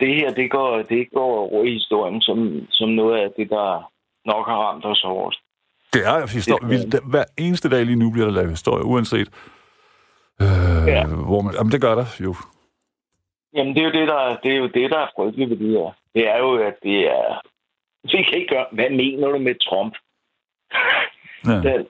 [0.00, 3.90] Det her, det går, det går over i historien som, som noget af det, der
[4.24, 5.40] nok har ramt os hårdest.
[5.92, 6.68] Det er historie.
[6.68, 6.76] Vi,
[7.10, 9.28] hver eneste dag lige nu bliver der lavet historie, uanset
[10.40, 11.06] øh, ja.
[11.06, 11.54] hvor man...
[11.54, 12.34] Jamen, det gør der jo.
[13.54, 15.70] Jamen, det er jo det, der, det er, jo det, der er frygteligt ved det
[15.70, 15.90] her.
[16.14, 17.40] Det er jo, at det er...
[18.02, 18.66] Vi kan ikke gøre...
[18.72, 19.94] Hvad mener du med Trump?
[21.46, 21.52] Ja.
[21.52, 21.86] Den,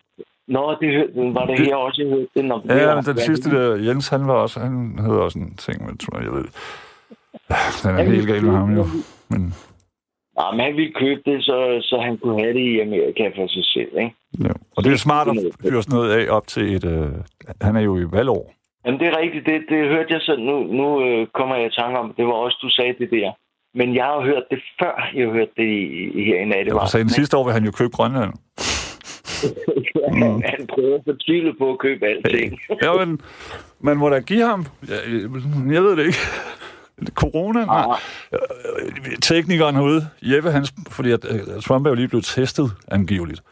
[0.49, 0.91] Nå, det,
[1.35, 2.45] var det, det her også, jeg hørte det.
[2.45, 5.87] Når ja, men den sidste der, Jens, han var også, han havde også en ting
[5.87, 6.45] med, tror jeg, jeg ved.
[7.83, 8.85] Den er helt galt med ham jo.
[9.29, 9.55] Men...
[10.39, 13.47] Nej, men han ville købe det, så, så han kunne have det i Amerika for
[13.49, 14.15] sig selv, ikke?
[14.45, 14.53] Ja.
[14.77, 16.85] Og det er smart at fyre sådan noget af op til et...
[16.85, 17.09] Øh,
[17.61, 18.55] han er jo i valgår.
[18.85, 19.47] Jamen, det er rigtigt.
[19.47, 20.37] Det, det hørte jeg så.
[20.39, 23.31] Nu, nu øh, kommer jeg i tanke om, det var også, du sagde det der.
[23.75, 25.83] Men jeg har hørt det før, jeg har hørt det i,
[26.19, 26.85] i, her i nattevaren.
[26.85, 28.33] Ja, så den sidste år vil han jo købe Grønland.
[30.13, 30.43] Mm.
[30.53, 32.59] han prøver at tvivle på at købe alting.
[32.83, 33.21] ja, men
[33.81, 34.67] man må da give ham...
[34.89, 34.99] Jeg,
[35.75, 36.19] jeg ved det ikke.
[37.15, 37.65] Corona?
[37.65, 37.85] Nej.
[37.89, 37.99] Ah.
[39.23, 43.43] Teknikeren herude, Jeppe, hans, fordi at, uh, Trump er jo lige blevet testet angiveligt.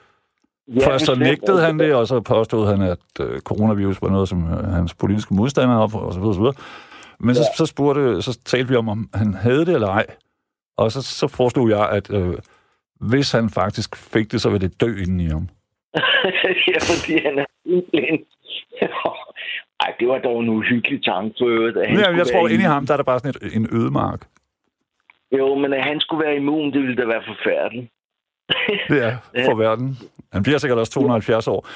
[0.74, 4.28] Ja, Først så nægtede han det, og så påstod han, at uh, coronavirus var noget,
[4.28, 6.54] som uh, hans politiske modstandere op, og så videre, så videre.
[7.20, 7.42] Men ja.
[7.42, 10.06] så, så, spurgte, så talte vi om, om han havde det eller ej.
[10.76, 12.34] Og så, så foreslog jeg, at uh,
[13.00, 15.48] hvis han faktisk fik det, så ville det dø inden i ham.
[16.72, 18.24] ja, fordi han er blind.
[19.84, 21.76] Ej, det var dog en uhyggelig tanke for øvrigt.
[21.76, 23.68] At han ja, jeg tror, inde i ham, der er der bare sådan et, en
[23.72, 24.20] ødemark.
[25.38, 27.90] Jo, men at han skulle være immun, det ville da være forfærdeligt.
[28.88, 29.98] det er for verden.
[30.32, 31.68] Han bliver sikkert også 270 år.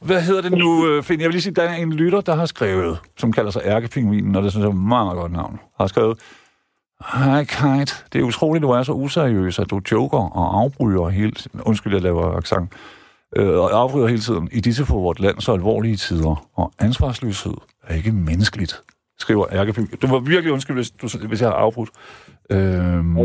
[0.00, 1.20] Hvad hedder det nu, øh, Finn?
[1.20, 4.36] Jeg vil lige sige, der er en lytter, der har skrevet, som kalder sig Ærkepingvinen,
[4.36, 5.60] og det synes jeg er et meget, meget godt navn.
[5.80, 6.18] Har skrevet,
[7.14, 11.48] Hej Kite, det er utroligt, du er så useriøs, at du joker og afbryder helt...
[11.66, 12.72] Undskyld, jeg laver accent
[13.36, 14.48] øh, og afbryder hele tiden.
[14.52, 18.82] I disse for vort land så alvorlige tider, og ansvarsløshed er ikke menneskeligt,
[19.18, 19.80] skriver Ærkeby.
[20.02, 21.90] Du var virkelig undskyld, hvis, du, hvis jeg har afbrudt.
[22.50, 23.18] Øhm,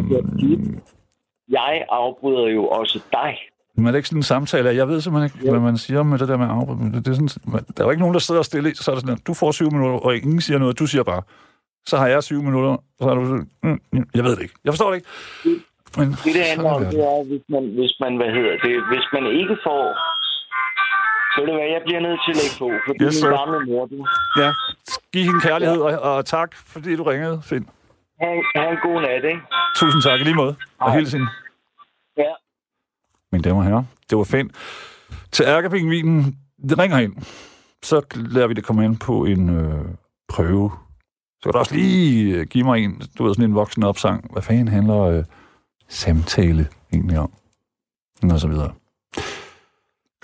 [1.49, 3.37] jeg afbryder jo også dig.
[3.75, 4.75] Men er det ikke sådan en samtale?
[4.75, 5.51] Jeg ved simpelthen ikke, ja.
[5.51, 6.91] hvad man siger med det der med afbryde.
[6.93, 7.27] Det er sådan,
[7.77, 9.51] der er jo ikke nogen, der sidder stille, så er det sådan, at du får
[9.51, 11.21] syv minutter, og ingen siger noget, du siger bare,
[11.85, 13.21] så har jeg syv minutter, så har du...
[13.63, 14.53] Mm, mm, jeg ved det ikke.
[14.63, 15.09] Jeg forstår det ikke.
[15.97, 19.05] Men, det, det handler om, det er, hvis man, hvis man, hvad hedder det, hvis
[19.15, 19.83] man ikke får...
[21.33, 23.37] Så det hvad, jeg bliver nødt til at lægge på, for det yes, er min
[23.39, 23.85] gamle mor.
[23.85, 23.97] Du.
[24.41, 24.49] Ja,
[25.13, 25.97] giv hende kærlighed, ja.
[25.97, 27.65] og, og tak, fordi du ringede, Finn.
[28.21, 29.41] Ha, ha en god nat, ikke?
[29.75, 31.27] Tusind tak i lige måde, og hilsen.
[32.17, 32.31] Ja.
[33.31, 34.51] Mine damer og herrer, det var Finn.
[35.31, 36.35] Til ærkepingvinen,
[36.69, 37.15] det ringer ind.
[37.83, 39.85] Så lader vi det komme ind på en øh,
[40.29, 40.71] prøve.
[41.39, 44.31] Så kan du også lige øh, give mig en, du ved, sådan en voksen opsang.
[44.31, 45.01] Hvad fanden handler...
[45.01, 45.23] Øh,
[45.91, 47.31] samtale egentlig om.
[48.23, 48.73] Og så videre.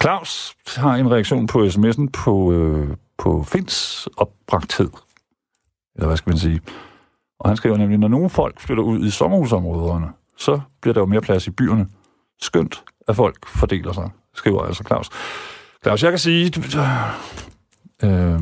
[0.02, 4.90] Claus har en reaktion på sms'en på, øh, på Fins opbragthed.
[5.96, 6.62] Eller hvad skal man sige?
[7.40, 10.08] Og han skriver nemlig, når nogle folk flytter ud i sommerhusområderne,
[10.38, 11.88] så bliver der jo mere plads i byerne.
[12.42, 15.10] Skønt, at folk fordeler sig, skriver altså Claus.
[15.84, 16.46] Claus, jeg kan sige,
[18.04, 18.42] øh,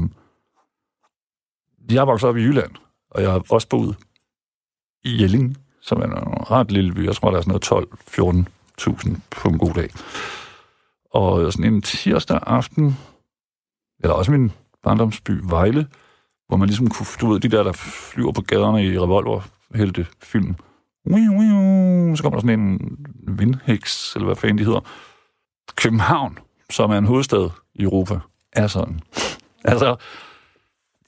[1.91, 2.71] jeg har vokset op i Jylland,
[3.11, 3.95] og jeg har også boet
[5.03, 6.13] i Jelling som er en
[6.51, 7.05] ret lille by.
[7.05, 9.89] Jeg tror, der er sådan noget 12-14.000 på en god dag.
[11.11, 12.97] Og sådan en tirsdag aften,
[13.99, 14.51] eller også min
[14.83, 15.87] barndomsby Vejle,
[16.47, 20.55] hvor man ligesom kunne, du ved, de der, der flyver på gaderne i revolverhelte film.
[22.15, 24.79] Så kommer der sådan en vindhæks, eller hvad fanden de hedder.
[25.75, 28.19] København, som er en hovedstad i Europa,
[28.51, 28.99] er sådan.
[29.67, 29.95] Altså,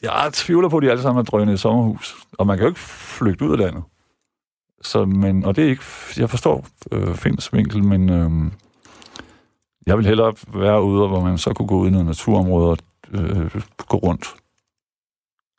[0.02, 2.16] jeg tvivler på, at de alle sammen er drønet i sommerhus.
[2.38, 3.84] Og man kan jo ikke flygte ud af landet.
[4.82, 5.84] Så, men, og det er ikke,
[6.18, 8.52] jeg forstår øh, Finns vinkel, men øh,
[9.86, 12.78] jeg vil hellere være ude, hvor man så kunne gå ud i noget naturområde og
[13.12, 14.36] øh, gå rundt,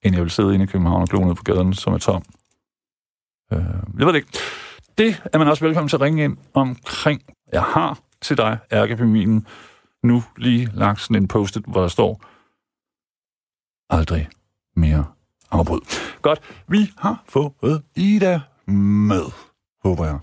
[0.02, 2.22] end jeg vil sidde inde i København og glo ned på gaden, som er tom.
[3.52, 3.58] Øh,
[3.98, 4.38] jeg ved det ikke.
[4.98, 7.22] det er man også velkommen til at ringe ind omkring.
[7.52, 9.46] Jeg har til dig, ærkepiminen,
[10.02, 12.20] nu lige lagt sådan en post hvor der står,
[13.90, 14.28] aldrig
[14.76, 15.04] mere
[15.50, 15.80] afbrud.
[16.22, 18.40] Godt, vi har fået Ida
[19.10, 19.26] med,
[19.84, 20.18] håber jeg.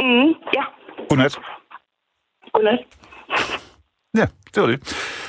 [0.00, 0.64] Mm, ja.
[1.08, 1.38] Godnat.
[2.52, 2.80] Godnat.
[4.14, 4.78] Ja, det var det.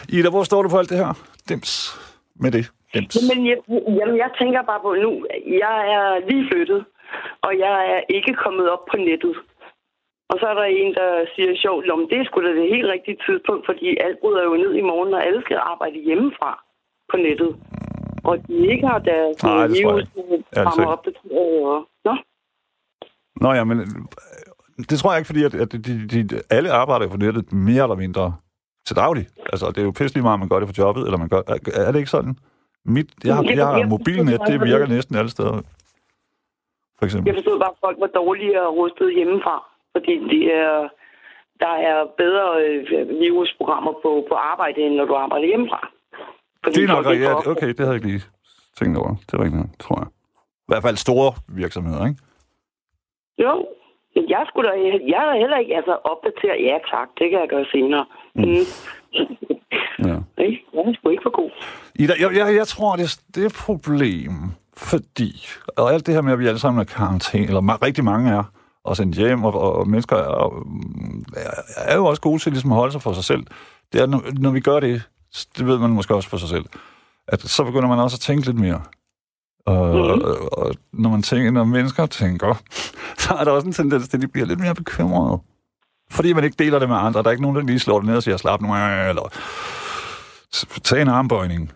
[0.09, 1.13] Ida, hvor står du på alt det her?
[1.49, 1.71] Dims
[2.35, 2.71] med det.
[2.93, 3.15] Dims.
[3.15, 5.25] Jamen, jeg, jamen, jeg tænker bare på nu,
[5.63, 6.85] jeg er lige flyttet,
[7.41, 9.35] og jeg er ikke kommet op på nettet.
[10.29, 13.17] Og så er der en, der siger sjovt, om det skulle da det helt rigtige
[13.25, 16.63] tidspunkt, fordi alt bryder jo ned i morgen, og alle skal arbejde hjemmefra
[17.11, 17.51] på nettet.
[18.23, 20.43] Og de ikke har deres Nej, det tror jeg ikke.
[20.57, 20.87] Ærligt fremme talt.
[20.87, 21.07] op.
[21.31, 21.87] Og...
[22.05, 22.13] Nå,
[23.41, 23.85] Nå ja, men øh,
[24.89, 25.77] det tror jeg ikke, fordi at, at de,
[26.11, 28.35] de, de, alle arbejder på nettet mere eller mindre
[28.87, 29.25] til daglig.
[29.53, 31.41] Altså, det er jo pisselig meget, man gør det for jobbet, eller man gør...
[31.47, 31.57] Er,
[31.87, 32.35] er det ikke sådan?
[32.85, 35.61] Mit, jeg har, jeg har mobilnet, det virker næsten alle steder.
[36.97, 37.27] For eksempel.
[37.29, 39.55] jeg forstod bare, at folk var dårligere rustet hjemmefra,
[39.91, 40.89] fordi de er,
[41.59, 45.81] der er bedre øh, virusprogrammer på, på arbejde, end når du arbejder hjemmefra.
[46.63, 47.29] Fordi Det er nok rigtigt.
[47.29, 48.23] Ja, okay, det havde jeg ikke lige
[48.79, 49.15] tænkt over.
[49.27, 50.07] Det er rigtigt, tror jeg.
[50.67, 52.19] I hvert fald store virksomheder, ikke?
[53.37, 53.65] Jo,
[54.15, 54.75] men jeg skulle da,
[55.15, 56.59] jeg er heller ikke altså, opdateret.
[56.69, 58.05] Ja, tak, det kan jeg gøre senere.
[58.35, 58.65] Mm.
[60.07, 60.17] Ja.
[60.43, 60.65] Ikke?
[60.73, 61.49] Jeg er sgu ikke for god.
[61.95, 64.31] Ida, jeg, jeg, jeg tror, det, er- det er et problem,
[64.77, 65.31] fordi,
[65.77, 68.43] og alt det her med, at vi alle sammen er karantæne, eller rigtig mange er,
[68.83, 70.63] og sendt hjem, og, og mennesker er,
[71.37, 71.51] er,
[71.91, 73.43] er jo også gode til ligesom at holde sig for sig selv.
[73.93, 75.03] Det er, når, når vi gør det,
[75.57, 76.65] det ved man måske også for sig selv,
[77.27, 78.81] at så begynder man også at tænke lidt mere.
[79.65, 80.21] Og, Mhm.
[80.21, 82.55] og, og når man tænker, når mennesker tænker,
[83.23, 85.39] så er der også en tendens til, at de bliver lidt mere bekymrede.
[86.11, 87.23] Fordi man ikke deler det med andre.
[87.23, 89.29] Der er ikke nogen, der lige slår det ned og siger, slap nu eller
[90.83, 91.71] tag en armbøjning,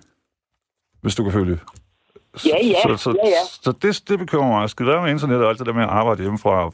[1.01, 1.59] hvis du kan følge.
[2.45, 3.35] Ja, ja, Så, så, ja, ja.
[3.61, 4.69] så det, det bekymrer mig.
[4.69, 6.71] Skal være med internet og alt det der med at arbejde hjemmefra.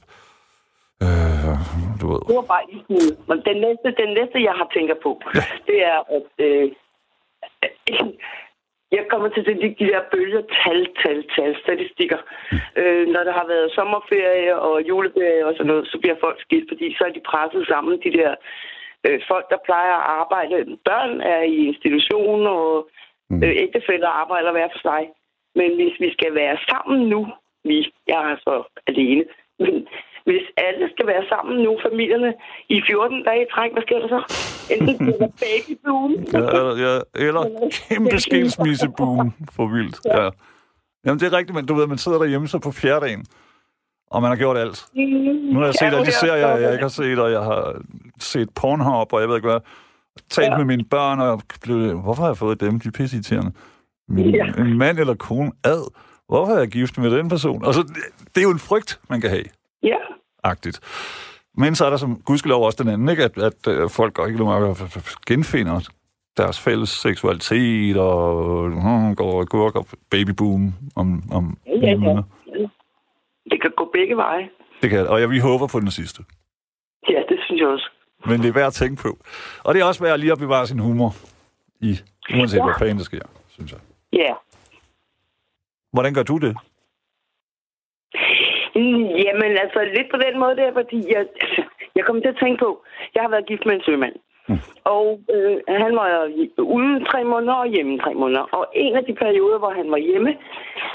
[1.05, 1.53] Øh,
[2.01, 2.21] du ved.
[2.27, 3.11] Det var bare smule.
[3.29, 5.45] Men den næste, den næste, jeg har tænker på, ja.
[5.69, 6.65] det er, at øh,
[8.97, 12.19] jeg kommer til de, de der bølger, tal, tal, tal, statistikker.
[12.51, 12.57] Mm.
[12.81, 16.69] Øh, når der har været sommerferie og juleferie og sådan noget, så bliver folk skilt,
[16.71, 18.31] fordi så er de presset sammen, de der
[19.07, 20.77] øh, folk, der plejer at arbejde.
[20.89, 22.89] Børn er i institution, og
[23.31, 23.43] Mm.
[23.43, 25.01] øh, ægtefælder arbejder hver for sig.
[25.55, 27.27] Men hvis vi skal være sammen nu,
[27.63, 29.23] vi, jeg er så alene,
[29.59, 29.87] men
[30.25, 32.33] hvis alle skal være sammen nu, familierne,
[32.69, 34.21] i 14 dage i træk, hvad sker der så?
[34.73, 37.43] Enten bliver babyboom, Ja, eller, ja, eller
[37.89, 39.97] kæmpe skilsmisseboom for vildt.
[40.05, 40.29] Ja.
[41.05, 43.25] Jamen, det er rigtigt, men du ved, man sidder derhjemme så på fjerdedagen,
[44.11, 44.85] og man har gjort alt.
[45.53, 47.75] Nu har jeg set alle de serier, jeg ikke har set, og jeg har
[48.19, 49.59] set Pornhub, og jeg ved ikke hvad.
[50.29, 50.57] Talt Ja.
[50.57, 52.79] med mine børn, og jeg blev, hvorfor har jeg fået dem?
[52.79, 53.51] De er pisseirriterende.
[54.09, 54.45] Min, Ja.
[54.57, 55.91] En mand eller kone, ad.
[56.29, 57.65] Hvorfor er jeg gift med den person?
[57.65, 57.95] Altså, det,
[58.35, 59.43] det er jo en frygt, man kan have.
[59.83, 59.95] Ja,
[60.43, 60.79] agtigt.
[61.57, 63.23] Men så er der som gudskelov også den anden, ikke?
[63.23, 64.77] at, at øh, folk går ikke nok
[65.27, 65.79] genfinder
[66.37, 71.91] deres fælles seksualitet og hmm, går og går og babyboom om, om ja, ja.
[71.91, 72.23] julene.
[73.51, 74.49] Det kan gå begge veje.
[74.81, 76.23] Det kan, og jeg, vi håber på den sidste.
[77.09, 77.89] Ja, det synes jeg også.
[78.25, 79.17] Men det er værd at tænke på.
[79.63, 81.13] Og det er også værd lige at bevare sin humor
[81.79, 81.99] i,
[82.37, 82.63] uanset Ja.
[82.63, 83.79] hvad fanden der sker, synes jeg.
[84.13, 84.33] Ja.
[85.93, 86.57] Hvordan gør du det?
[89.25, 91.25] Jamen, altså lidt på den måde der, fordi jeg,
[91.95, 92.69] jeg kom til at tænke på,
[93.15, 94.15] jeg har været gift med en sømand.
[94.49, 94.59] Mm.
[94.83, 96.09] Og øh, han var
[96.57, 98.41] ude tre måneder og hjemme tre måneder.
[98.57, 100.37] Og en af de perioder, hvor han var hjemme,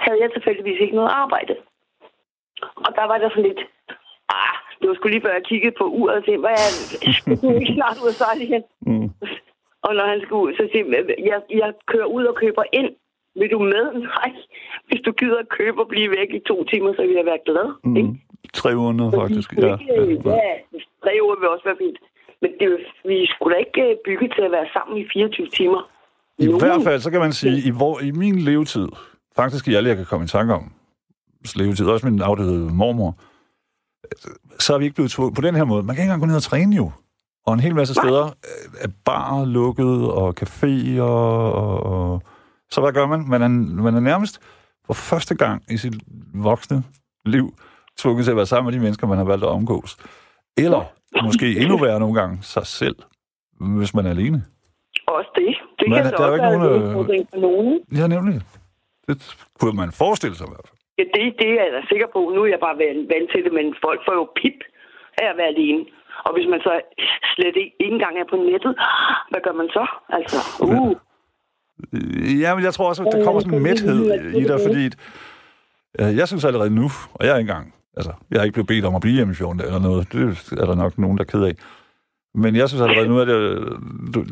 [0.05, 1.57] havde jeg tilfældigvis ikke noget arbejde.
[2.62, 3.62] Og der var der sådan lidt,
[4.28, 7.61] ah, det var sgu lige før jeg kiggede på uret og tænkte, hvad er det?
[7.61, 8.64] Ikke snart ud og sejle igen?
[8.80, 9.11] Mm.
[9.87, 10.84] Og når han skulle ud, så siger
[11.30, 12.91] jeg, jeg kører ud og køber ind.
[13.41, 13.84] Vil du med?
[14.11, 14.30] Nej.
[14.89, 17.43] Hvis du gider at købe og blive væk i to timer, så vil jeg være
[17.49, 17.66] glad.
[17.84, 17.97] Mm.
[17.97, 18.11] Ikke?
[18.61, 19.49] Tre måneder, faktisk.
[19.53, 20.37] Ja, Ja, ja, ja.
[20.43, 20.53] ja,
[21.05, 21.99] tre uger vil også være fint.
[22.43, 22.78] Men det, er
[23.11, 25.80] vi skulle da ikke øh, bygge til at være sammen i 24 timer.
[26.39, 28.89] I Nogen- hvert fald, så kan man sige, i, hvor, i min levetid,
[29.37, 30.64] faktisk i alle, jeg kan komme i tanke om,
[31.57, 33.14] levetid, også min afdøde mormor,
[34.59, 35.82] så er vi ikke blevet tvunget på den her måde.
[35.82, 36.91] Man kan ikke engang gå ned og træne jo.
[37.47, 42.22] Og en hel masse steder øh, er bar lukket, og caféer, og, og...
[42.71, 43.29] Så hvad gør man?
[43.29, 43.49] Man er,
[43.83, 44.41] man er nærmest
[44.87, 45.95] for første gang i sit
[46.35, 46.85] voksne
[47.25, 47.55] liv
[47.99, 49.97] tvunget til at være sammen med de mennesker, man har valgt at omgås.
[50.64, 50.83] Eller
[51.23, 52.97] måske endnu værre nogle gange sig selv,
[53.79, 54.39] hvis man er alene.
[55.07, 55.55] Også det.
[55.79, 57.81] Det Men kan der så er jo også være nogen, en øh, udfordring for nogen.
[57.99, 58.41] Ja, nemlig.
[59.09, 59.17] Det
[59.61, 60.79] kunne man forestille sig i hvert fald.
[60.99, 62.21] Ja, det, det er jeg da sikker på.
[62.35, 62.77] Nu er jeg bare
[63.12, 64.59] vant til det, men folk får jo pip
[65.23, 65.83] af at være alene.
[66.27, 66.73] Og hvis man så
[67.35, 68.73] slet ikke, ikke engang er på nettet,
[69.31, 69.85] hvad gør man så?
[70.19, 70.93] Altså, uh.
[72.41, 74.05] Ja, men jeg tror også, at der kommer sådan en mæthed
[74.35, 74.91] i dig, fordi
[75.99, 78.66] øh, jeg synes allerede nu, og jeg er ikke engang Altså, jeg er ikke blevet
[78.66, 80.12] bedt om at blive hjemme i 14 dage eller noget.
[80.12, 81.55] Det er der nok nogen, der er ked af.
[82.35, 83.59] Men jeg synes allerede nu, at det...
[84.14, 84.24] Du,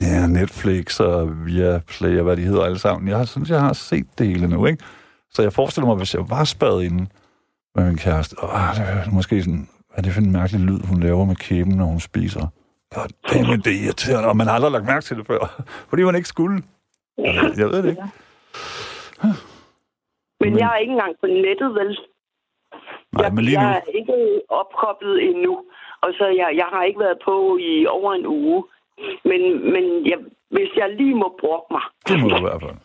[0.00, 3.08] ja, Netflix og Viaplay og hvad de hedder alle sammen.
[3.08, 4.84] Jeg synes, jeg har set det hele nu, ikke?
[5.30, 7.06] Så jeg forestiller mig, hvis jeg var spadet inde
[7.76, 10.80] med min kæreste, åh, det er måske sådan, hvad er det for en mærkelig lyd,
[10.80, 12.46] hun laver med kæben, når hun spiser?
[12.96, 15.40] God damn det er irriterende, og man har aldrig lagt mærke til det før,
[15.90, 16.62] fordi man ikke skulle.
[17.60, 18.08] Jeg, ved det ikke.
[20.40, 21.90] Men jeg er ikke engang på nettet, vel?
[23.12, 24.16] Nej, jeg, men lige nu, jeg er ikke
[24.48, 25.54] opkoblet endnu.
[26.00, 28.64] Og så jeg, jeg har ikke været på i over en uge.
[29.24, 30.18] Men, men jeg,
[30.50, 32.78] hvis jeg lige må brokke mig, det må du i hvert fald.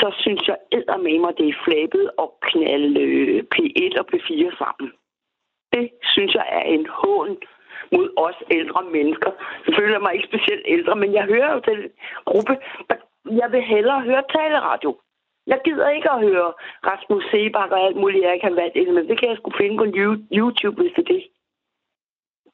[0.00, 4.92] så synes jeg eddermame, det er flabet og knalde øh, P1 og P4 sammen.
[5.72, 7.36] Det synes jeg er en hån
[7.94, 9.30] mod os ældre mennesker.
[9.66, 11.90] Jeg føler mig ikke specielt ældre, men jeg hører jo til den
[12.30, 12.54] gruppe,
[12.88, 12.96] der
[13.40, 14.90] jeg vil hellere høre taleradio.
[15.46, 16.52] Jeg gider ikke at høre
[16.90, 19.76] Rasmus Sebak og alt muligt, jeg ikke har valgt men det kan jeg sgu finde
[19.82, 19.86] på
[20.38, 21.22] YouTube, hvis det er det.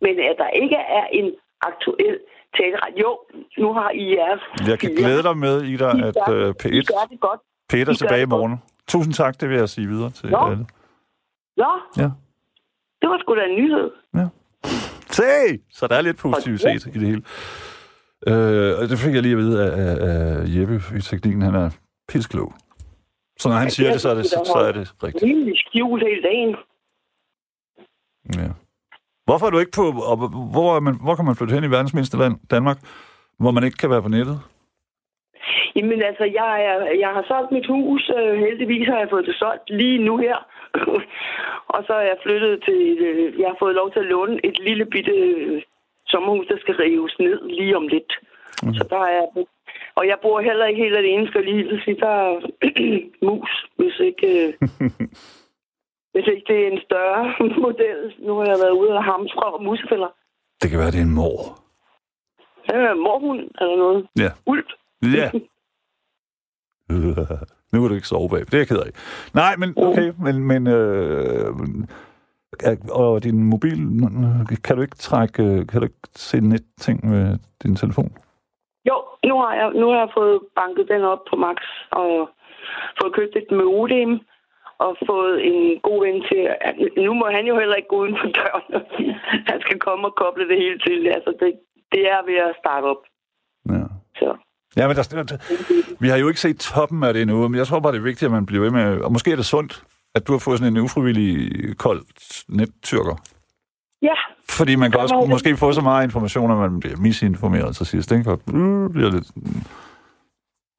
[0.01, 1.29] Men at der ikke er en
[1.61, 2.19] aktuel
[2.57, 2.97] taleradio.
[3.03, 3.19] Jo,
[3.59, 6.81] nu har I jeres Jeg kan glæde dig med, Ida, I at gør- uh, I
[6.81, 7.41] P1, gør det godt.
[7.69, 8.41] Peter tilbage i det godt.
[8.41, 8.57] morgen.
[8.89, 10.39] Tusind tak, det vil jeg sige videre til Nå.
[10.51, 10.67] alle.
[11.57, 12.09] Nå, Ja.
[13.01, 13.91] det var sgu da en nyhed.
[15.11, 15.59] Se!
[15.71, 17.23] Så der er lidt positivitet i det hele.
[18.27, 21.43] Øh, og det fik jeg lige at vide af, af, af Jeppe i teknikken.
[21.43, 21.71] Han er
[22.09, 22.53] pisklog.
[23.39, 25.25] Så når han Ja, siger det så er det, så er det rigtigt.
[25.25, 26.57] Rimelig skjult hele dagen.
[28.37, 28.49] Ja.
[29.25, 29.87] Hvorfor er du ikke på...
[30.11, 30.17] Og
[30.55, 32.79] hvor, er man, hvor kan man flytte hen i verdens mindste land, Danmark,
[33.39, 34.41] hvor man ikke kan være på nettet?
[35.77, 38.11] Jamen altså, jeg, er, jeg har solgt mit hus.
[38.19, 40.37] Øh, heldigvis har jeg fået det solgt lige nu her.
[41.75, 42.81] og så er jeg flyttet til...
[43.09, 45.63] Øh, jeg har fået lov til at låne et lille bitte øh,
[46.07, 48.13] sommerhus, der skal rives ned lige om lidt.
[48.63, 48.75] Mm.
[48.75, 49.45] Så der er...
[49.95, 52.01] Og jeg bor heller ikke helt alene, skal lige sige.
[52.01, 52.41] Der er
[53.27, 54.27] mus, hvis ikke...
[54.47, 54.53] Øh,
[56.13, 57.35] hvis ikke det er en større
[57.67, 58.15] model.
[58.19, 60.11] Nu har jeg været ude og hamstre og musefælder.
[60.63, 61.41] Det kan være, det er en mor.
[62.75, 64.09] Øh, morhund eller noget.
[64.19, 64.31] Ja.
[64.47, 64.67] Ulv.
[65.03, 65.31] Ja.
[67.73, 68.41] Nu kan du ikke sove bag.
[68.41, 68.91] Det er jeg ked af.
[69.35, 70.13] Nej, men okay.
[70.25, 71.47] Men, men øh,
[72.91, 73.79] og din mobil,
[74.65, 78.11] kan du ikke trække, kan du ikke se netting med din telefon?
[78.89, 81.57] Jo, nu har jeg, nu har jeg fået banket den op på max
[81.91, 82.29] og
[83.01, 84.21] fået købt et modem
[84.79, 86.43] og fået en god ven til...
[86.61, 88.83] at- Nu må han jo heller ikke gå uden for døren.
[89.51, 91.07] Han skal komme og koble det hele til.
[91.17, 91.53] Altså, det,
[91.93, 93.03] det er ved at starte op.
[93.69, 93.85] Ja.
[94.21, 94.31] Så.
[94.77, 95.37] Ja, men der, der,
[96.01, 98.03] vi har jo ikke set toppen af det endnu, men jeg tror bare, det er
[98.03, 99.01] vigtigt, at man bliver ved med...
[99.01, 99.83] Og måske er det sundt,
[100.15, 101.33] at du har fået sådan en ufrivillig
[101.79, 102.03] kold
[102.49, 103.17] nettyrker.
[104.03, 104.17] Ja,
[104.59, 107.87] Fordi man kan også men- måske få så meget information, at man bliver misinformeret til
[107.87, 108.13] sidst.
[108.13, 108.31] Ikke?
[108.31, 109.63] Og uh, bliver lidt mm,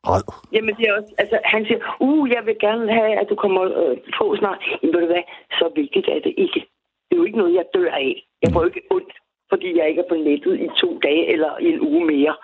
[0.10, 0.24] ræd.
[0.56, 1.12] jamen det er også...
[1.18, 4.60] Altså, han siger, uh, jeg vil gerne have, at du kommer øh, på snart.
[4.82, 5.24] Jamen ved du hvad,
[5.60, 6.60] så vigtigt er det ikke.
[7.06, 8.12] Det er jo ikke noget, jeg dør af.
[8.44, 9.14] Jeg får ikke ondt,
[9.52, 12.36] fordi jeg ikke er på nettet i to dage eller i en uge mere.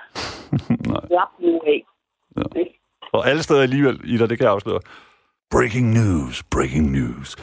[1.07, 1.83] Slap nu af.
[2.37, 2.41] Ja.
[3.13, 4.79] Og alle steder alligevel, Ida, det kan jeg afsløre.
[5.51, 7.35] Breaking news, breaking news.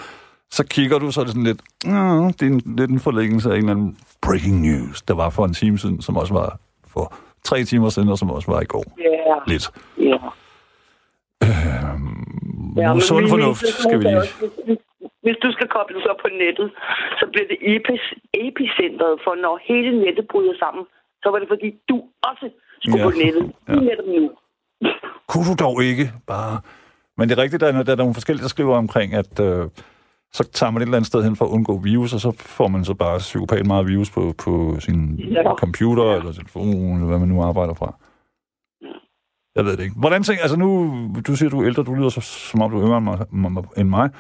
[0.51, 3.49] Så kigger du, så er det sådan lidt, uh, det er en, lidt en forlængelse
[3.51, 6.59] af en eller anden breaking news, der var for en time siden, som også var
[6.87, 8.85] for tre timer siden, og som også var i går.
[8.99, 9.71] Ja, Lidt.
[9.99, 10.19] ja.
[12.77, 14.21] Ja, men sund min- fornuft skal vi lige...
[15.25, 16.69] Hvis- du skal kobles op på nettet,
[17.21, 17.59] så bliver det
[18.47, 20.85] epicentret for, når hele nettet bryder sammen.
[21.23, 21.97] Så var det, fordi du
[22.31, 22.47] også
[22.83, 23.05] skulle Ja.
[23.11, 23.53] på nettet.
[23.69, 23.73] Ja.
[23.75, 24.31] Lige netop nu.
[25.29, 26.61] Kunne du dog ikke bare...
[27.17, 29.69] Men det er rigtigt, der er, der er nogle forskellige, der skriver omkring, at øh,
[30.33, 32.69] så tager man et eller andet sted hen for at undgå virus, og så får
[32.69, 35.55] man så bare psykopat meget virus på, på sin Ja.
[35.59, 37.99] computer eller telefon, eller hvad man nu arbejder fra.
[39.57, 39.97] Jeg ved det ikke.
[39.99, 40.69] Hvordan tænker altså nu,
[41.27, 43.27] du siger, du er ældre, du lyder så, som om du er yngre
[43.77, 44.11] end mig.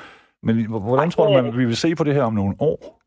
[0.43, 2.99] Men hvordan tror du, man, vi vil se på det her om nogle år?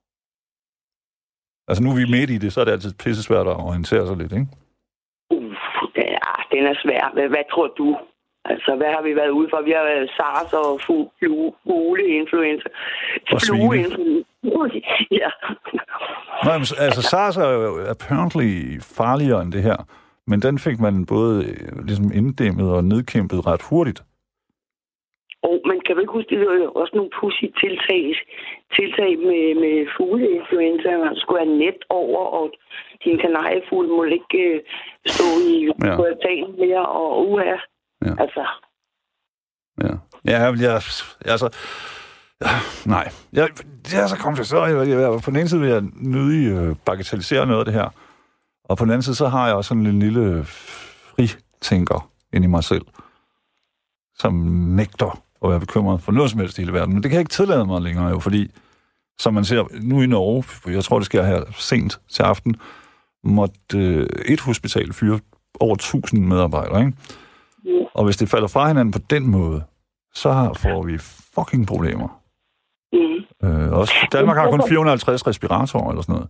[1.67, 4.07] Altså nu er vi midt i det, så er det altid pisse svært at orientere
[4.07, 4.47] sig lidt, ikke?
[6.65, 7.11] Den er svær.
[7.13, 7.97] Hvad, hvad tror du?
[8.45, 9.61] Altså, hvad har vi været ude for?
[9.61, 12.69] Vi har været SARS og fu- flu- fugleinfluenza.
[13.31, 14.13] Og svine.
[15.21, 15.29] Ja.
[16.45, 19.77] Nej, men, altså SARS er jo apparently farligere end det her,
[20.27, 24.03] men den fik man både øh, ligesom inddæmmet og nedkæmpet ret hurtigt.
[25.69, 28.03] Man kan vel ikke huske, det var jo også nogle pussy tiltag,
[28.77, 30.89] tiltag med, med fugleinfluenza.
[30.97, 32.45] Man skulle have net over, og
[33.03, 34.61] din kanariefugl må ikke øh,
[35.13, 35.55] stå i
[35.85, 35.95] Ja.
[36.63, 37.43] mere, og uha.
[37.43, 37.57] Ja.
[38.05, 38.13] Ja.
[38.23, 38.43] Altså,
[39.83, 39.93] Ja,
[40.25, 40.73] ja jeg, jeg,
[41.25, 41.49] altså...
[42.41, 42.47] Ja,
[42.85, 43.49] nej, jeg,
[43.85, 44.69] det er så kompliceret.
[44.69, 47.73] Jeg, jeg, jeg, på den ene side vil jeg nødig øh, bagatellisere noget af det
[47.73, 47.89] her,
[48.63, 52.47] og på den anden side, så har jeg også sådan en lille fritænker ind i
[52.47, 52.85] mig selv,
[54.15, 54.33] som
[54.79, 56.93] nægter at være bekymret for noget som helst i hele verden.
[56.93, 58.51] Men det kan jeg ikke tillade mig længere jo, fordi
[59.19, 62.55] som man ser nu i Norge, jeg tror, det sker her sent til aften,
[63.23, 65.19] måtte øh, et hospital fyre
[65.59, 66.97] over 1000 medarbejdere, ikke?
[67.93, 69.63] Og hvis det falder fra hinanden på den måde,
[70.13, 70.97] så får vi
[71.35, 72.21] fucking problemer.
[72.93, 73.47] Mm.
[73.49, 76.29] Øh, også Danmark har kun 450 respiratorer eller sådan noget.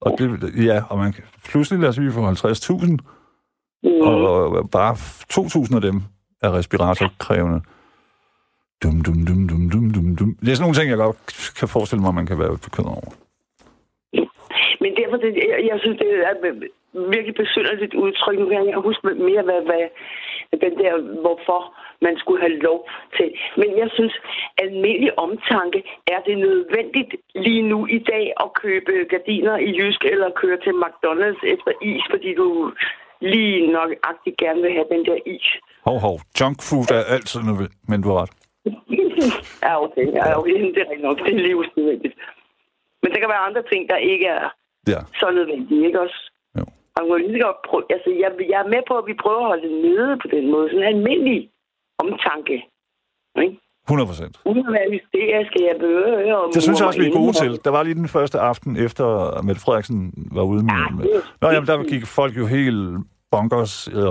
[0.00, 2.96] Og det, ja, og man kan, pludselig lad os vi få 50.000,
[3.82, 3.90] Mm.
[4.00, 4.94] og, og bare
[5.32, 6.02] 2.000 af dem
[6.42, 7.60] er respiratorkrævende.
[8.82, 10.30] Dum, dum, dum, dum, dum, dum, dum.
[10.40, 11.18] Det er sådan nogle ting, jeg godt
[11.58, 13.12] kan forestille mig, man kan være bekymret over.
[14.82, 16.34] Men derfor, det, jeg, jeg synes, det er
[17.14, 18.38] virkelig besynderligt udtryk.
[18.38, 19.84] Nu kan jeg huske mere, hvad, hvad
[20.64, 20.92] den der,
[21.24, 21.60] hvorfor
[22.06, 23.28] man skulle have lov til.
[23.60, 24.14] Men jeg synes,
[24.58, 25.78] almindelig omtanke,
[26.14, 30.74] er det nødvendigt lige nu i dag at købe gardiner i Jysk eller køre til
[30.82, 32.72] McDonald's efter is, fordi du
[33.20, 35.46] lige nok agtigt gerne vil have den der is.
[35.84, 36.16] Hov, hov.
[36.40, 38.39] Junk food er altid nødvendigt, men du har ret.
[39.66, 40.06] Ja, okay.
[40.18, 40.56] Ja, okay.
[40.74, 41.18] Det er rigtigt nok.
[41.18, 42.14] Det er livsnødvendigt.
[43.02, 44.48] Men der kan være andre ting, der ikke er
[44.88, 45.00] Ja.
[45.20, 46.18] så nødvendige, ikke også?
[46.58, 46.64] Jo.
[46.96, 49.46] Og man lige godt prøve, altså, jeg, jeg er med på, at vi prøver at
[49.52, 50.68] holde det nede på den måde.
[50.70, 51.50] Sådan en almindelig
[52.02, 52.56] omtanke.
[53.44, 53.56] Ikke?
[53.88, 54.34] 100 procent.
[54.44, 57.52] Uden at være hysterisk, jeg behøver og Det synes jeg også, vi er gode til.
[57.64, 59.06] Der var lige den første aften, efter
[59.46, 59.98] Mette Frederiksen
[60.36, 60.72] var ude med...
[60.74, 62.82] Ja, det- Nå, jamen, der gik folk jo helt
[63.30, 64.02] bonkers, øh,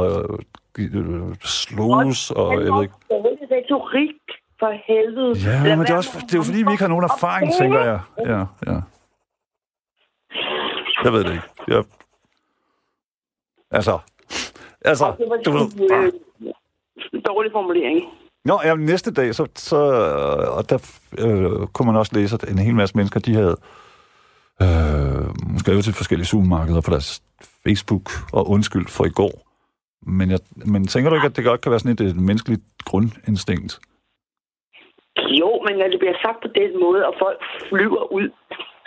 [0.80, 2.96] øh, slogs, og jeg ved ikke...
[3.10, 4.10] Det er retorik
[4.60, 5.40] for helvede.
[5.40, 7.54] Ja, Lad men det er, også, det er jo fordi, vi ikke har nogen erfaring,
[7.60, 8.00] tænker jeg.
[8.26, 8.80] Ja, ja.
[11.04, 11.48] Jeg ved det ikke.
[11.68, 11.84] Jeg...
[13.72, 14.00] Altså,
[14.86, 15.68] altså, Det var du ved...
[15.92, 16.12] øh,
[17.26, 18.02] dårlig formulering.
[18.46, 19.76] Nå, ja, næste dag, så, så
[20.58, 20.78] og der
[21.18, 23.56] øh, kunne man også læse, at en hel masse mennesker, de havde
[24.62, 27.22] øh, skrevet til forskellige supermarkeder på deres
[27.64, 29.32] Facebook og undskyld for i går.
[30.02, 32.62] Men, jeg, men tænker du ikke, at det godt kan være sådan et, et menneskeligt
[32.86, 33.80] grundinstinkt?
[35.40, 37.40] Jo, men når det bliver sagt på den måde, og folk
[37.70, 38.30] flyver ud,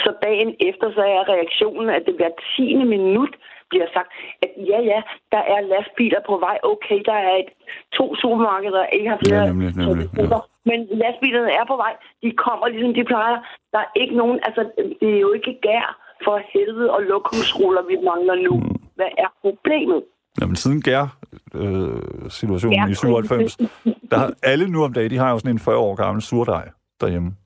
[0.04, 3.34] så dagen efter, så er reaktionen, at det hver tiende minut
[3.70, 4.10] bliver sagt,
[4.44, 5.00] at ja, ja,
[5.32, 6.56] der er lastbiler på vej.
[6.72, 7.50] Okay, der er et,
[7.98, 10.40] to supermarkeder, der ikke har flere Ja, nemlig, nemlig, produkter.
[10.70, 11.94] Men lastbilerne er på vej.
[12.22, 13.38] De kommer ligesom de plejer.
[13.72, 14.62] Der er ikke nogen, altså
[15.00, 15.86] det er jo ikke gær
[16.24, 18.54] for helvede og lokumsruller, vi mangler nu.
[18.56, 18.76] Mm.
[18.98, 20.00] Hvad er problemet?
[20.40, 23.56] Jamen, siden Gær-situationen Ja, i 97,
[24.10, 26.68] der har alle nu om dagen, de har jo sådan en 40 år gammel surdej
[27.00, 27.36] derhjemme.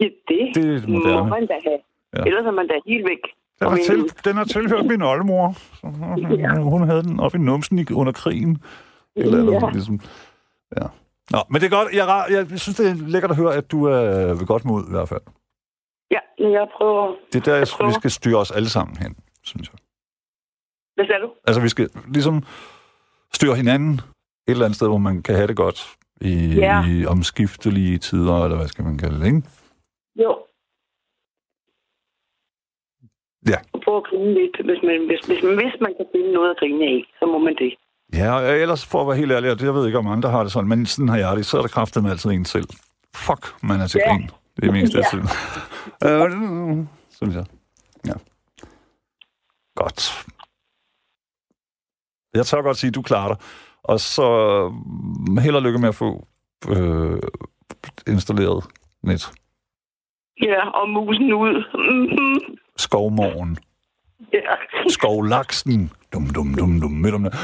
[0.00, 1.18] Ja, det, Det er moderne.
[1.18, 1.78] må man da have.
[2.16, 2.22] Ja.
[2.22, 3.18] Ellers er man da helt væk.
[3.60, 5.52] Den har, til, den har tilhørt min oldemor.
[5.52, 5.86] Så,
[6.62, 8.58] hun havde den op i numsen under krigen.
[9.16, 9.70] Eller, eller Ja.
[9.72, 10.00] ligesom.
[10.76, 10.86] Ja.
[11.30, 11.88] Nå, men det er godt.
[11.94, 14.90] Jeg, jeg synes, det er lækkert at høre, at du er ved godt mod i
[14.90, 15.20] hvert fald.
[16.10, 17.14] Ja, men jeg prøver...
[17.32, 17.90] Det er der, jeg, prøver.
[17.90, 19.78] vi skal styre os alle sammen hen, synes jeg.
[21.00, 21.30] Hvad sagde du?
[21.46, 22.42] Altså, vi skal ligesom
[23.34, 24.00] styre hinanden et
[24.46, 25.78] eller andet sted, hvor man kan have det godt
[26.20, 26.84] i, Ja.
[26.88, 29.42] i omskiftelige tider, eller hvad skal man kalde det, ikke?
[30.16, 30.38] Jo.
[33.52, 33.58] Ja.
[33.84, 34.56] Prøv at grine lidt.
[34.68, 37.38] Hvis man, hvis, hvis, man, hvis man kan finde noget at grine af, så må
[37.38, 37.74] man det.
[38.14, 40.30] Ja, og ellers for at være helt ærlig, og det jeg ved ikke, om andre
[40.30, 42.44] har det sådan, men sådan har jeg det, så er det kraftet med altid en
[42.44, 42.68] selv.
[43.16, 44.12] Fuck, man er til Ja.
[44.12, 44.30] grin.
[44.56, 45.04] Det er mest af Ja.
[45.10, 45.28] tiden.
[46.06, 47.44] Øh, synes jeg.
[48.06, 48.12] Ja.
[49.76, 50.26] Godt.
[52.34, 53.36] Jeg tør godt sige, at du klarer dig.
[53.82, 54.28] Og så
[55.28, 56.26] mm, held og lykke med at få
[56.68, 57.18] øh,
[58.08, 58.64] installeret
[59.02, 59.32] net.
[60.42, 61.54] Ja, og musen ud.
[61.74, 62.56] Mm-hmm.
[62.76, 63.58] Skovmorgen.
[64.32, 64.40] Ja.
[64.88, 65.92] Skovlaksen.
[66.12, 67.34] Dum, dum, dum, dum, midt om det.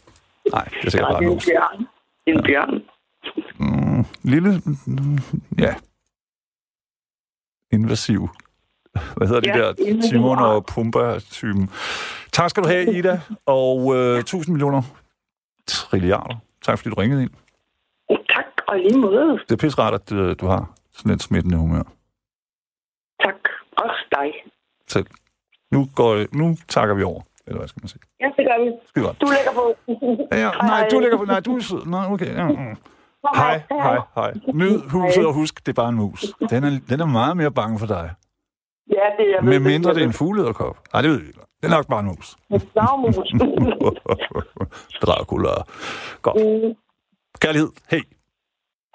[0.52, 1.44] Nej, det er sikkert bare en mus.
[1.46, 1.86] bjørn.
[2.26, 2.82] En bjørn.
[3.58, 5.18] Mm, lille, mm,
[5.58, 5.74] ja.
[7.72, 8.28] Invasiv.
[9.16, 9.74] Hvad hedder de Ja, der?
[9.86, 10.66] invasiv Timon og.
[10.66, 11.70] Pumba-typen.
[12.36, 13.20] Tak skal du have, Ida.
[13.46, 14.82] Og øh, 1000 millioner
[15.66, 16.36] trilliarder.
[16.62, 17.30] Tak fordi du ringede ind.
[18.34, 19.40] Tak, og lige måde.
[19.48, 21.82] Det er pisse rart, at øh, du har sådan et smittende humør.
[23.24, 23.34] Tak.
[23.76, 24.28] Også dig.
[24.88, 25.06] Selv.
[25.70, 27.20] Nu, går, nu takker vi over.
[27.46, 28.02] Eller hvad skal man sige?
[28.20, 28.72] Ja, det gør vi.
[28.88, 29.20] Skide godt.
[29.20, 29.64] Du lægger på.
[30.32, 31.24] Ja, ja, nej, du ligger på...
[31.24, 31.86] Nej, du er sød.
[31.86, 32.34] Nej, okay.
[32.34, 32.76] Ja, mm.
[33.34, 34.32] Hej, hej, hej.
[34.54, 36.24] Nyd huset og husk, det er bare en mus.
[36.50, 38.10] Den er, den er meget mere bange for dig.
[38.90, 39.48] Ja, det er jeg ved.
[39.50, 40.76] Med mindre det er en fuglederkop.
[40.92, 41.45] Nej, det ved vi ikke.
[41.60, 42.36] Det er nok bare en mus.
[42.50, 43.16] en flagmus.
[45.02, 45.50] Dracula.
[46.22, 46.36] Godt.
[47.40, 47.70] Kærlighed.
[47.90, 48.02] Hey.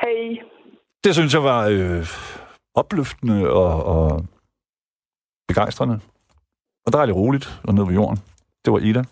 [0.02, 0.46] Hej.
[1.04, 2.08] Det synes jeg var øh,
[2.76, 4.26] opløftende og, og
[5.48, 6.00] begejstrende.
[6.86, 8.18] Og dejligt roligt og ned ved jorden.
[8.66, 9.04] Det var Ida.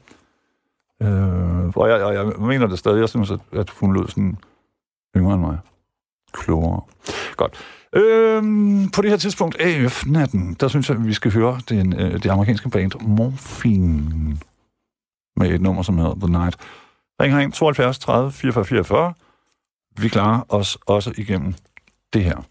[1.02, 3.00] Øh, og, jeg, og jeg mener det stadig.
[3.00, 4.38] Jeg synes, at, at hun lød sådan
[5.18, 5.58] yngre end mig.
[6.32, 6.82] Klogere.
[7.38, 7.79] Godt.
[7.96, 12.24] Øhm, på det her tidspunkt, AF-natten, der synes jeg, at vi skal høre den, øh,
[12.24, 14.38] det amerikanske band Morphine
[15.36, 16.56] med et nummer, som hedder The Night.
[17.22, 19.14] Ring herind 72 30 44 44.
[19.98, 21.54] Vi klarer os også igennem
[22.14, 22.44] det her.